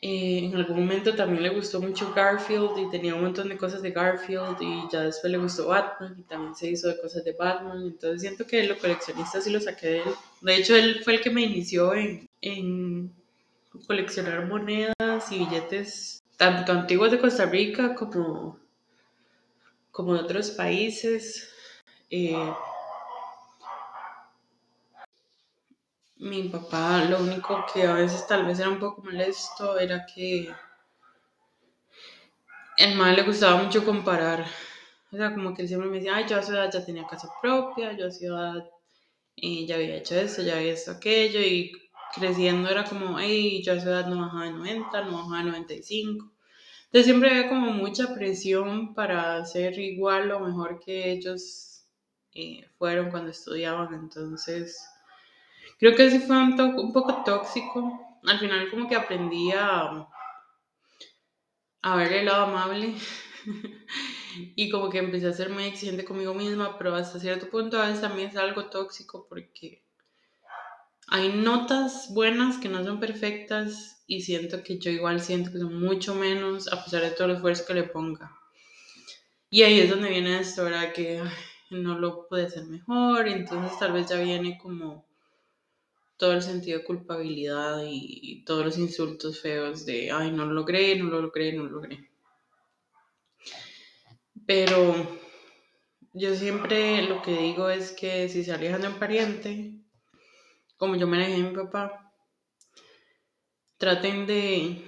eh, 0.05 0.39
en 0.39 0.53
algún 0.53 0.81
momento 0.81 1.15
también 1.15 1.43
le 1.43 1.49
gustó 1.49 1.79
mucho 1.79 2.13
Garfield 2.13 2.77
y 2.77 2.89
tenía 2.89 3.15
un 3.15 3.21
montón 3.21 3.47
de 3.47 3.55
cosas 3.55 3.81
de 3.81 3.91
Garfield 3.91 4.57
y 4.59 4.91
ya 4.91 5.03
después 5.03 5.31
le 5.31 5.37
gustó 5.37 5.69
Batman 5.69 6.17
y 6.19 6.23
también 6.23 6.53
se 6.53 6.69
hizo 6.69 6.89
de 6.89 6.99
cosas 6.99 7.23
de 7.23 7.31
Batman. 7.31 7.83
Entonces 7.83 8.19
siento 8.19 8.45
que 8.45 8.67
lo 8.67 8.77
coleccionista 8.77 9.39
sí 9.39 9.49
lo 9.49 9.61
saqué 9.61 9.87
de 9.87 9.97
él. 9.99 10.09
De 10.41 10.55
hecho, 10.57 10.75
él 10.75 11.01
fue 11.05 11.13
el 11.13 11.21
que 11.21 11.29
me 11.29 11.43
inició 11.43 11.93
en, 11.93 12.27
en 12.41 13.13
coleccionar 13.87 14.45
monedas 14.45 15.31
y 15.31 15.39
billetes 15.39 16.21
tanto 16.35 16.73
antiguos 16.73 17.09
de 17.09 17.21
Costa 17.21 17.45
Rica 17.45 17.95
como, 17.95 18.59
como 19.89 20.15
de 20.15 20.19
otros 20.19 20.51
países. 20.51 21.49
Eh, 22.09 22.35
mi 26.23 26.43
papá 26.47 27.03
lo 27.03 27.19
único 27.19 27.65
que 27.73 27.83
a 27.83 27.95
veces 27.95 28.25
tal 28.25 28.45
vez 28.45 28.57
era 28.59 28.69
un 28.69 28.79
poco 28.79 29.03
molesto 29.03 29.77
era 29.77 30.05
que 30.05 30.49
el 32.77 32.95
mal 32.95 33.15
le 33.15 33.23
gustaba 33.23 33.61
mucho 33.61 33.83
comparar. 33.85 34.45
O 35.11 35.17
sea, 35.17 35.33
como 35.33 35.53
que 35.53 35.63
él 35.63 35.67
siempre 35.67 35.89
me 35.89 35.97
decía, 35.97 36.15
ay, 36.15 36.25
yo 36.27 36.37
a 36.37 36.41
su 36.41 36.53
edad 36.53 36.71
ya 36.71 36.83
tenía 36.83 37.05
casa 37.05 37.29
propia, 37.41 37.91
yo 37.93 38.07
a 38.07 38.11
su 38.11 38.25
edad 38.25 38.69
eh, 39.35 39.65
ya 39.67 39.75
había 39.75 39.97
hecho 39.97 40.15
esto, 40.15 40.41
ya 40.41 40.57
había 40.57 40.73
hecho 40.73 40.91
aquello, 40.91 41.41
y 41.41 41.73
creciendo 42.15 42.69
era 42.69 42.85
como, 42.85 43.17
ay, 43.17 43.61
yo 43.61 43.73
a 43.73 43.79
su 43.79 43.89
edad 43.89 44.07
no 44.07 44.21
bajaba 44.21 44.45
de 44.45 44.51
90, 44.53 45.01
no 45.01 45.17
bajaba 45.17 45.37
de 45.39 45.43
95. 45.51 46.31
Entonces 46.85 47.05
siempre 47.05 47.31
había 47.31 47.49
como 47.49 47.71
mucha 47.71 48.13
presión 48.15 48.93
para 48.95 49.45
ser 49.45 49.77
igual 49.77 50.31
o 50.31 50.39
mejor 50.39 50.79
que 50.79 51.11
ellos 51.11 51.85
eh, 52.33 52.65
fueron 52.77 53.11
cuando 53.11 53.31
estudiaban. 53.31 53.93
Entonces, 53.93 54.77
Creo 55.83 55.97
que 55.97 56.09
sí 56.09 56.19
fue 56.19 56.37
un, 56.37 56.93
poco 56.93 57.25
tóxico. 57.25 58.17
Al 58.23 58.39
final 58.39 58.69
como 58.69 58.87
que 58.87 58.95
aprendí 58.95 59.51
a, 59.51 60.07
ver 61.97 62.13
el 62.13 62.25
lado 62.25 62.45
amable 62.45 62.95
y 64.55 64.69
como 64.69 64.89
que 64.89 64.99
empecé 64.99 65.27
a 65.27 65.33
ser 65.33 65.49
muy 65.49 65.65
exigente 65.65 66.05
conmigo 66.05 66.33
misma, 66.33 66.77
pero 66.77 66.95
hasta 66.95 67.19
cierto 67.19 67.49
punto 67.49 67.81
a 67.81 67.87
veces 67.87 67.99
también 67.99 68.29
es 68.29 68.37
algo 68.37 68.67
tóxico 68.67 69.27
porque 69.27 69.83
hay 71.07 71.33
notas 71.33 72.13
buenas 72.13 72.59
que 72.59 72.69
no 72.69 72.81
son 72.85 73.01
perfectas 73.01 74.05
y 74.07 74.21
siento 74.21 74.63
que 74.63 74.79
yo 74.79 74.89
igual 74.89 75.19
siento 75.19 75.51
que 75.51 75.59
son 75.59 75.81
mucho 75.81 76.15
menos 76.15 76.71
a 76.71 76.81
pesar 76.81 77.01
de 77.01 77.11
todo 77.11 77.25
el 77.25 77.35
esfuerzo 77.35 77.65
que 77.67 77.73
le 77.73 77.83
ponga. 77.83 78.31
Y 79.49 79.63
ahí 79.63 79.81
es 79.81 79.89
donde 79.89 80.07
viene 80.07 80.39
esto, 80.39 80.63
¿verdad? 80.63 80.93
Que 80.93 81.21
no 81.71 81.99
lo 81.99 82.29
puede 82.29 82.45
hacer 82.45 82.63
mejor, 82.67 83.27
entonces 83.27 83.77
tal 83.77 83.91
vez 83.91 84.07
ya 84.07 84.15
viene 84.15 84.57
como 84.57 85.11
todo 86.23 86.31
el 86.31 86.41
sentido 86.41 86.79
de 86.79 86.85
culpabilidad 86.85 87.83
y, 87.85 88.45
todos 88.45 88.63
los 88.63 88.77
insultos 88.77 89.41
feos 89.41 89.85
de, 89.85 90.09
ay, 90.09 90.31
no 90.31 90.45
lo 90.45 90.53
logré, 90.53 90.95
no 90.95 91.09
lo 91.09 91.21
logré, 91.21 91.51
no 91.51 91.65
lo 91.65 91.71
logré. 91.71 92.09
Pero 94.47 94.95
yo 96.13 96.33
siempre 96.33 97.01
lo 97.01 97.21
que 97.21 97.35
digo 97.35 97.69
es 97.69 97.91
que 97.91 98.29
si 98.29 98.45
se 98.45 98.53
alejan 98.53 98.83
de 98.83 98.87
un 98.87 98.99
pariente, 98.99 99.81
como 100.77 100.95
yo 100.95 101.07
me 101.07 101.17
alejé 101.17 101.41
de 101.41 101.49
mi 101.49 101.55
papá, 101.57 102.13
traten 103.77 104.25
de, 104.25 104.81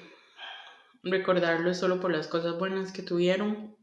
recordarlo 1.04 1.74
solo 1.74 2.00
por 2.00 2.13
las 2.13 2.30
cosas 2.30 2.58
buenas 2.58 2.93
que 2.93 3.04
tuvieron. 3.04 3.74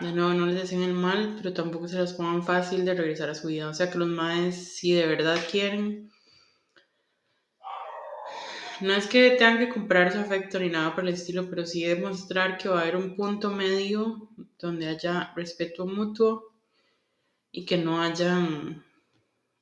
De 0.00 0.12
nuevo, 0.12 0.32
no 0.32 0.46
les 0.46 0.56
deseen 0.56 0.82
el 0.82 0.94
mal, 0.94 1.34
pero 1.36 1.52
tampoco 1.52 1.86
se 1.86 1.98
las 1.98 2.14
pongan 2.14 2.42
fácil 2.42 2.86
de 2.86 2.94
regresar 2.94 3.28
a 3.28 3.34
su 3.34 3.48
vida. 3.48 3.68
O 3.68 3.74
sea 3.74 3.90
que 3.90 3.98
los 3.98 4.08
maes, 4.08 4.74
si 4.76 4.92
de 4.92 5.06
verdad 5.06 5.38
quieren, 5.50 6.10
no 8.80 8.94
es 8.94 9.06
que 9.06 9.32
tengan 9.32 9.58
que 9.58 9.68
comprar 9.68 10.10
su 10.10 10.18
afecto 10.18 10.58
ni 10.58 10.70
nada 10.70 10.94
por 10.94 11.04
el 11.04 11.12
estilo, 11.12 11.50
pero 11.50 11.66
sí 11.66 11.84
demostrar 11.84 12.56
que 12.56 12.70
va 12.70 12.78
a 12.78 12.82
haber 12.82 12.96
un 12.96 13.14
punto 13.14 13.50
medio 13.50 14.30
donde 14.58 14.88
haya 14.88 15.34
respeto 15.36 15.86
mutuo 15.86 16.54
y 17.52 17.66
que 17.66 17.76
no 17.76 18.00
haya 18.00 18.38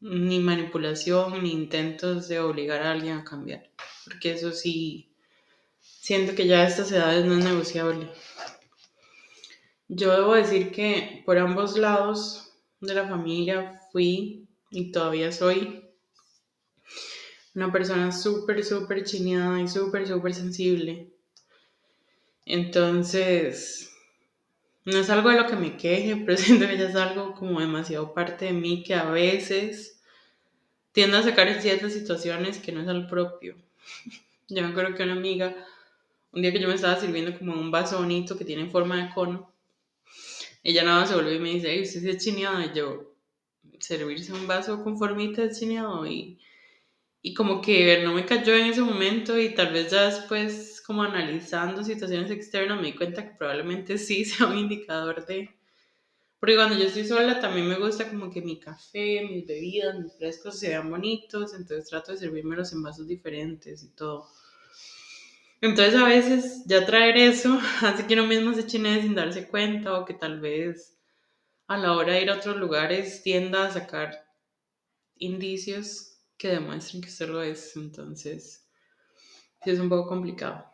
ni 0.00 0.38
manipulación 0.38 1.42
ni 1.42 1.52
intentos 1.52 2.28
de 2.28 2.38
obligar 2.38 2.82
a 2.82 2.92
alguien 2.92 3.18
a 3.18 3.24
cambiar. 3.24 3.68
Porque 4.04 4.32
eso 4.32 4.52
sí, 4.52 5.10
siento 5.80 6.36
que 6.36 6.46
ya 6.46 6.60
a 6.60 6.68
estas 6.68 6.92
edades 6.92 7.24
no 7.24 7.36
es 7.38 7.44
negociable. 7.44 8.08
Yo 9.88 10.12
debo 10.12 10.34
decir 10.34 10.70
que 10.70 11.22
por 11.24 11.38
ambos 11.38 11.78
lados 11.78 12.52
de 12.80 12.94
la 12.94 13.08
familia 13.08 13.80
fui 13.90 14.46
y 14.70 14.92
todavía 14.92 15.32
soy 15.32 15.82
una 17.54 17.72
persona 17.72 18.12
súper, 18.12 18.62
súper 18.64 19.04
chineada 19.04 19.60
y 19.60 19.66
súper, 19.66 20.06
súper 20.06 20.34
sensible. 20.34 21.08
Entonces, 22.44 23.90
no 24.84 24.98
es 24.98 25.10
algo 25.10 25.30
de 25.30 25.36
lo 25.36 25.46
que 25.46 25.56
me 25.56 25.76
queje, 25.76 26.16
pero 26.26 26.36
siento 26.36 26.66
que 26.66 26.76
ya 26.76 26.88
es 26.88 26.96
algo 26.96 27.34
como 27.34 27.60
demasiado 27.60 28.12
parte 28.12 28.44
de 28.44 28.52
mí 28.52 28.82
que 28.82 28.94
a 28.94 29.10
veces 29.10 30.00
tiendo 30.92 31.16
a 31.16 31.22
sacar 31.22 31.48
en 31.48 31.62
ciertas 31.62 31.94
situaciones 31.94 32.58
que 32.58 32.72
no 32.72 32.82
es 32.82 32.88
al 32.88 33.06
propio. 33.06 33.56
yo 34.48 34.62
me 34.62 34.68
acuerdo 34.68 34.94
que 34.94 35.02
una 35.02 35.12
amiga, 35.12 35.56
un 36.32 36.42
día 36.42 36.52
que 36.52 36.60
yo 36.60 36.68
me 36.68 36.74
estaba 36.74 37.00
sirviendo 37.00 37.38
como 37.38 37.54
un 37.54 37.70
vaso 37.70 37.98
bonito 37.98 38.36
que 38.36 38.44
tiene 38.44 38.70
forma 38.70 39.02
de 39.02 39.14
cono, 39.14 39.50
ella 40.62 40.84
nada 40.84 41.06
se 41.06 41.14
volvió 41.14 41.34
y 41.34 41.40
me 41.40 41.50
dice, 41.54 41.80
usted 41.82 42.00
sí 42.00 42.10
es 42.10 42.24
chineado. 42.24 42.60
Y 42.62 42.72
yo, 42.74 43.14
servirse 43.80 44.32
un 44.32 44.46
vaso 44.46 44.82
con 44.84 44.98
formita 44.98 45.42
de 45.42 45.52
chineado. 45.52 46.06
Y 46.06 46.38
y 47.22 47.34
como 47.34 47.60
que 47.60 48.02
no 48.04 48.14
me 48.14 48.24
cayó 48.24 48.54
en 48.54 48.66
ese 48.66 48.80
momento 48.80 49.38
y 49.38 49.54
tal 49.54 49.72
vez 49.72 49.90
ya 49.90 50.04
después 50.06 50.80
como 50.80 51.02
analizando 51.02 51.82
situaciones 51.84 52.30
externas 52.30 52.80
me 52.80 52.88
di 52.88 52.96
cuenta 52.96 53.28
que 53.28 53.36
probablemente 53.36 53.98
sí 53.98 54.24
sea 54.24 54.46
un 54.46 54.58
indicador 54.58 55.26
de... 55.26 55.50
Porque 56.40 56.54
cuando 56.56 56.78
yo 56.78 56.84
estoy 56.84 57.04
sola 57.04 57.40
también 57.40 57.68
me 57.68 57.78
gusta 57.78 58.08
como 58.08 58.30
que 58.30 58.40
mi 58.40 58.60
café, 58.60 59.26
mis 59.28 59.46
bebidas, 59.46 59.98
mis 59.98 60.16
frescos 60.16 60.58
se 60.58 60.68
vean 60.68 60.88
bonitos, 60.88 61.52
entonces 61.54 61.90
trato 61.90 62.12
de 62.12 62.18
servírmelos 62.18 62.72
en 62.72 62.82
vasos 62.82 63.08
diferentes 63.08 63.82
y 63.82 63.90
todo. 63.90 64.28
Entonces 65.60 65.94
a 65.96 66.04
veces 66.04 66.62
ya 66.66 66.86
traer 66.86 67.16
eso 67.16 67.58
hace 67.82 68.06
que 68.06 68.14
uno 68.14 68.26
mismo 68.26 68.54
se 68.54 68.66
chine 68.66 69.02
sin 69.02 69.14
darse 69.14 69.48
cuenta 69.48 69.98
o 69.98 70.04
que 70.04 70.14
tal 70.14 70.40
vez 70.40 70.96
a 71.66 71.76
la 71.76 71.92
hora 71.94 72.14
de 72.14 72.22
ir 72.22 72.30
a 72.30 72.36
otros 72.36 72.56
lugares 72.56 73.22
tienda 73.22 73.66
a 73.66 73.70
sacar 73.70 74.24
indicios 75.16 76.18
que 76.36 76.48
demuestren 76.48 77.02
que 77.02 77.08
usted 77.08 77.28
lo 77.28 77.42
es. 77.42 77.76
Entonces, 77.76 78.68
sí 79.62 79.70
es 79.70 79.80
un 79.80 79.88
poco 79.88 80.08
complicado. 80.08 80.64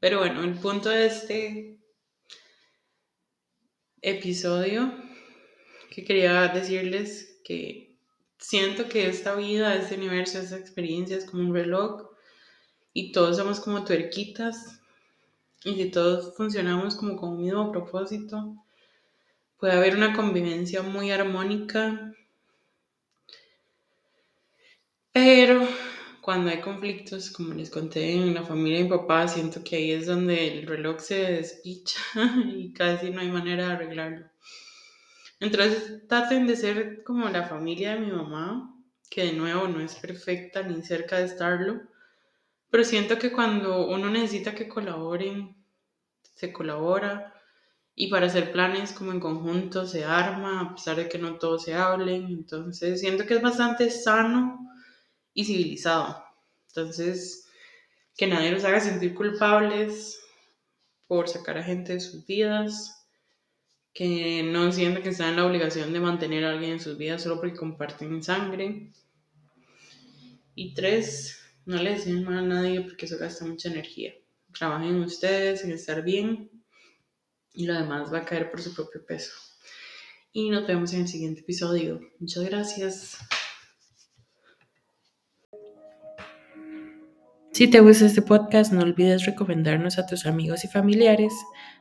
Pero 0.00 0.18
bueno, 0.18 0.42
el 0.42 0.54
punto 0.58 0.88
de 0.88 1.06
este 1.06 1.78
episodio 4.00 4.92
que 5.90 6.04
quería 6.04 6.48
decirles 6.48 7.40
que 7.44 7.96
siento 8.38 8.88
que 8.88 9.06
esta 9.08 9.34
vida, 9.34 9.76
este 9.76 9.94
universo, 9.94 10.38
esta 10.38 10.56
experiencia 10.56 11.16
es 11.16 11.24
como 11.24 11.42
un 11.42 11.54
reloj 11.54 12.13
y 12.94 13.12
todos 13.12 13.36
somos 13.36 13.60
como 13.60 13.84
tuerquitas 13.84 14.80
y 15.64 15.74
si 15.74 15.90
todos 15.90 16.34
funcionamos 16.34 16.96
como 16.96 17.16
con 17.16 17.30
un 17.34 17.42
mismo 17.42 17.70
propósito, 17.70 18.56
puede 19.58 19.74
haber 19.74 19.96
una 19.96 20.14
convivencia 20.14 20.80
muy 20.80 21.10
armónica 21.10 22.14
pero 25.14 25.64
cuando 26.20 26.50
hay 26.50 26.60
conflictos, 26.60 27.30
como 27.30 27.54
les 27.54 27.70
conté 27.70 28.14
en 28.14 28.34
la 28.34 28.42
familia 28.42 28.78
de 28.78 28.84
mi 28.84 28.90
papá, 28.90 29.28
siento 29.28 29.62
que 29.62 29.76
ahí 29.76 29.92
es 29.92 30.06
donde 30.06 30.58
el 30.58 30.66
reloj 30.66 30.98
se 30.98 31.14
despicha 31.20 32.00
y 32.56 32.72
casi 32.72 33.10
no 33.10 33.20
hay 33.20 33.28
manera 33.28 33.68
de 33.68 33.72
arreglarlo. 33.74 34.26
Entonces 35.38 36.08
traten 36.08 36.48
de 36.48 36.56
ser 36.56 37.04
como 37.04 37.28
la 37.28 37.44
familia 37.44 37.94
de 37.94 38.00
mi 38.00 38.10
mamá, 38.10 38.76
que 39.08 39.26
de 39.26 39.34
nuevo 39.34 39.68
no 39.68 39.78
es 39.78 39.94
perfecta 39.94 40.64
ni 40.64 40.82
cerca 40.82 41.18
de 41.18 41.26
estarlo, 41.26 41.82
pero 42.74 42.82
siento 42.82 43.20
que 43.20 43.30
cuando 43.30 43.86
uno 43.86 44.10
necesita 44.10 44.52
que 44.52 44.66
colaboren, 44.66 45.54
se 46.34 46.52
colabora 46.52 47.32
y 47.94 48.08
para 48.10 48.26
hacer 48.26 48.50
planes 48.50 48.90
como 48.90 49.12
en 49.12 49.20
conjunto 49.20 49.86
se 49.86 50.04
arma, 50.04 50.60
a 50.60 50.74
pesar 50.74 50.96
de 50.96 51.08
que 51.08 51.18
no 51.18 51.38
todos 51.38 51.62
se 51.62 51.74
hablen. 51.74 52.24
Entonces 52.24 52.98
siento 52.98 53.26
que 53.26 53.34
es 53.34 53.42
bastante 53.42 53.90
sano 53.90 54.58
y 55.32 55.44
civilizado. 55.44 56.24
Entonces, 56.66 57.46
que 58.16 58.26
nadie 58.26 58.50
los 58.50 58.64
haga 58.64 58.80
sentir 58.80 59.14
culpables 59.14 60.18
por 61.06 61.28
sacar 61.28 61.58
a 61.58 61.62
gente 61.62 61.92
de 61.92 62.00
sus 62.00 62.26
vidas, 62.26 63.06
que 63.92 64.42
no 64.42 64.72
sientan 64.72 65.04
que 65.04 65.10
están 65.10 65.28
en 65.28 65.36
la 65.36 65.46
obligación 65.46 65.92
de 65.92 66.00
mantener 66.00 66.44
a 66.44 66.50
alguien 66.50 66.72
en 66.72 66.80
sus 66.80 66.98
vidas 66.98 67.22
solo 67.22 67.36
porque 67.36 67.54
comparten 67.54 68.20
sangre. 68.20 68.90
Y 70.56 70.74
tres, 70.74 71.43
no 71.66 71.76
le 71.82 71.90
deciden 71.90 72.24
mal 72.24 72.38
a 72.38 72.42
nadie 72.42 72.82
porque 72.82 73.06
eso 73.06 73.18
gasta 73.18 73.44
mucha 73.44 73.70
energía. 73.70 74.12
Trabajen 74.52 75.02
ustedes 75.02 75.64
en 75.64 75.72
estar 75.72 76.02
bien 76.02 76.50
y 77.52 77.66
lo 77.66 77.74
demás 77.74 78.12
va 78.12 78.18
a 78.18 78.24
caer 78.24 78.50
por 78.50 78.60
su 78.60 78.74
propio 78.74 79.04
peso. 79.04 79.32
Y 80.32 80.50
nos 80.50 80.66
vemos 80.66 80.92
en 80.92 81.02
el 81.02 81.08
siguiente 81.08 81.40
episodio. 81.40 82.00
Muchas 82.18 82.44
gracias. 82.44 83.18
Si 87.52 87.68
te 87.68 87.78
gusta 87.78 88.06
este 88.06 88.20
podcast, 88.20 88.72
no 88.72 88.82
olvides 88.82 89.26
recomendarnos 89.26 89.98
a 89.98 90.06
tus 90.06 90.26
amigos 90.26 90.64
y 90.64 90.68
familiares 90.68 91.32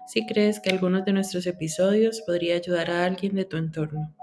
si 0.07 0.23
crees 0.27 0.59
que 0.59 0.69
algunos 0.69 1.03
de 1.03 1.13
nuestros 1.13 1.47
episodios 1.47 2.21
podría 2.21 2.55
ayudar 2.55 2.91
a 2.91 3.05
alguien 3.05 3.33
de 3.33 3.45
tu 3.45 3.57
entorno. 3.57 4.15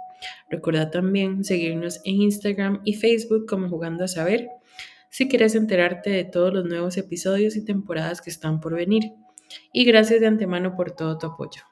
Recuerda 0.49 0.92
también 0.92 1.44
seguirnos 1.44 2.01
en 2.05 2.23
Instagram 2.23 2.83
y 2.85 2.94
Facebook 2.94 3.46
como 3.49 3.68
Jugando 3.68 4.05
a 4.05 4.09
Saber 4.09 4.49
si 5.11 5.29
quieres 5.29 5.55
enterarte 5.55 6.11
de 6.11 6.25
todos 6.25 6.55
los 6.55 6.64
nuevos 6.64 6.96
episodios 6.96 7.57
y 7.57 7.64
temporadas 7.64 8.20
que 8.20 8.31
están 8.31 8.61
por 8.61 8.75
venir. 8.75 9.12
Y 9.73 9.85
gracias 9.85 10.20
de 10.20 10.29
antemano 10.29 10.77
por 10.77 10.92
todo 10.92 11.18
tu 11.18 11.27
apoyo. 11.27 11.69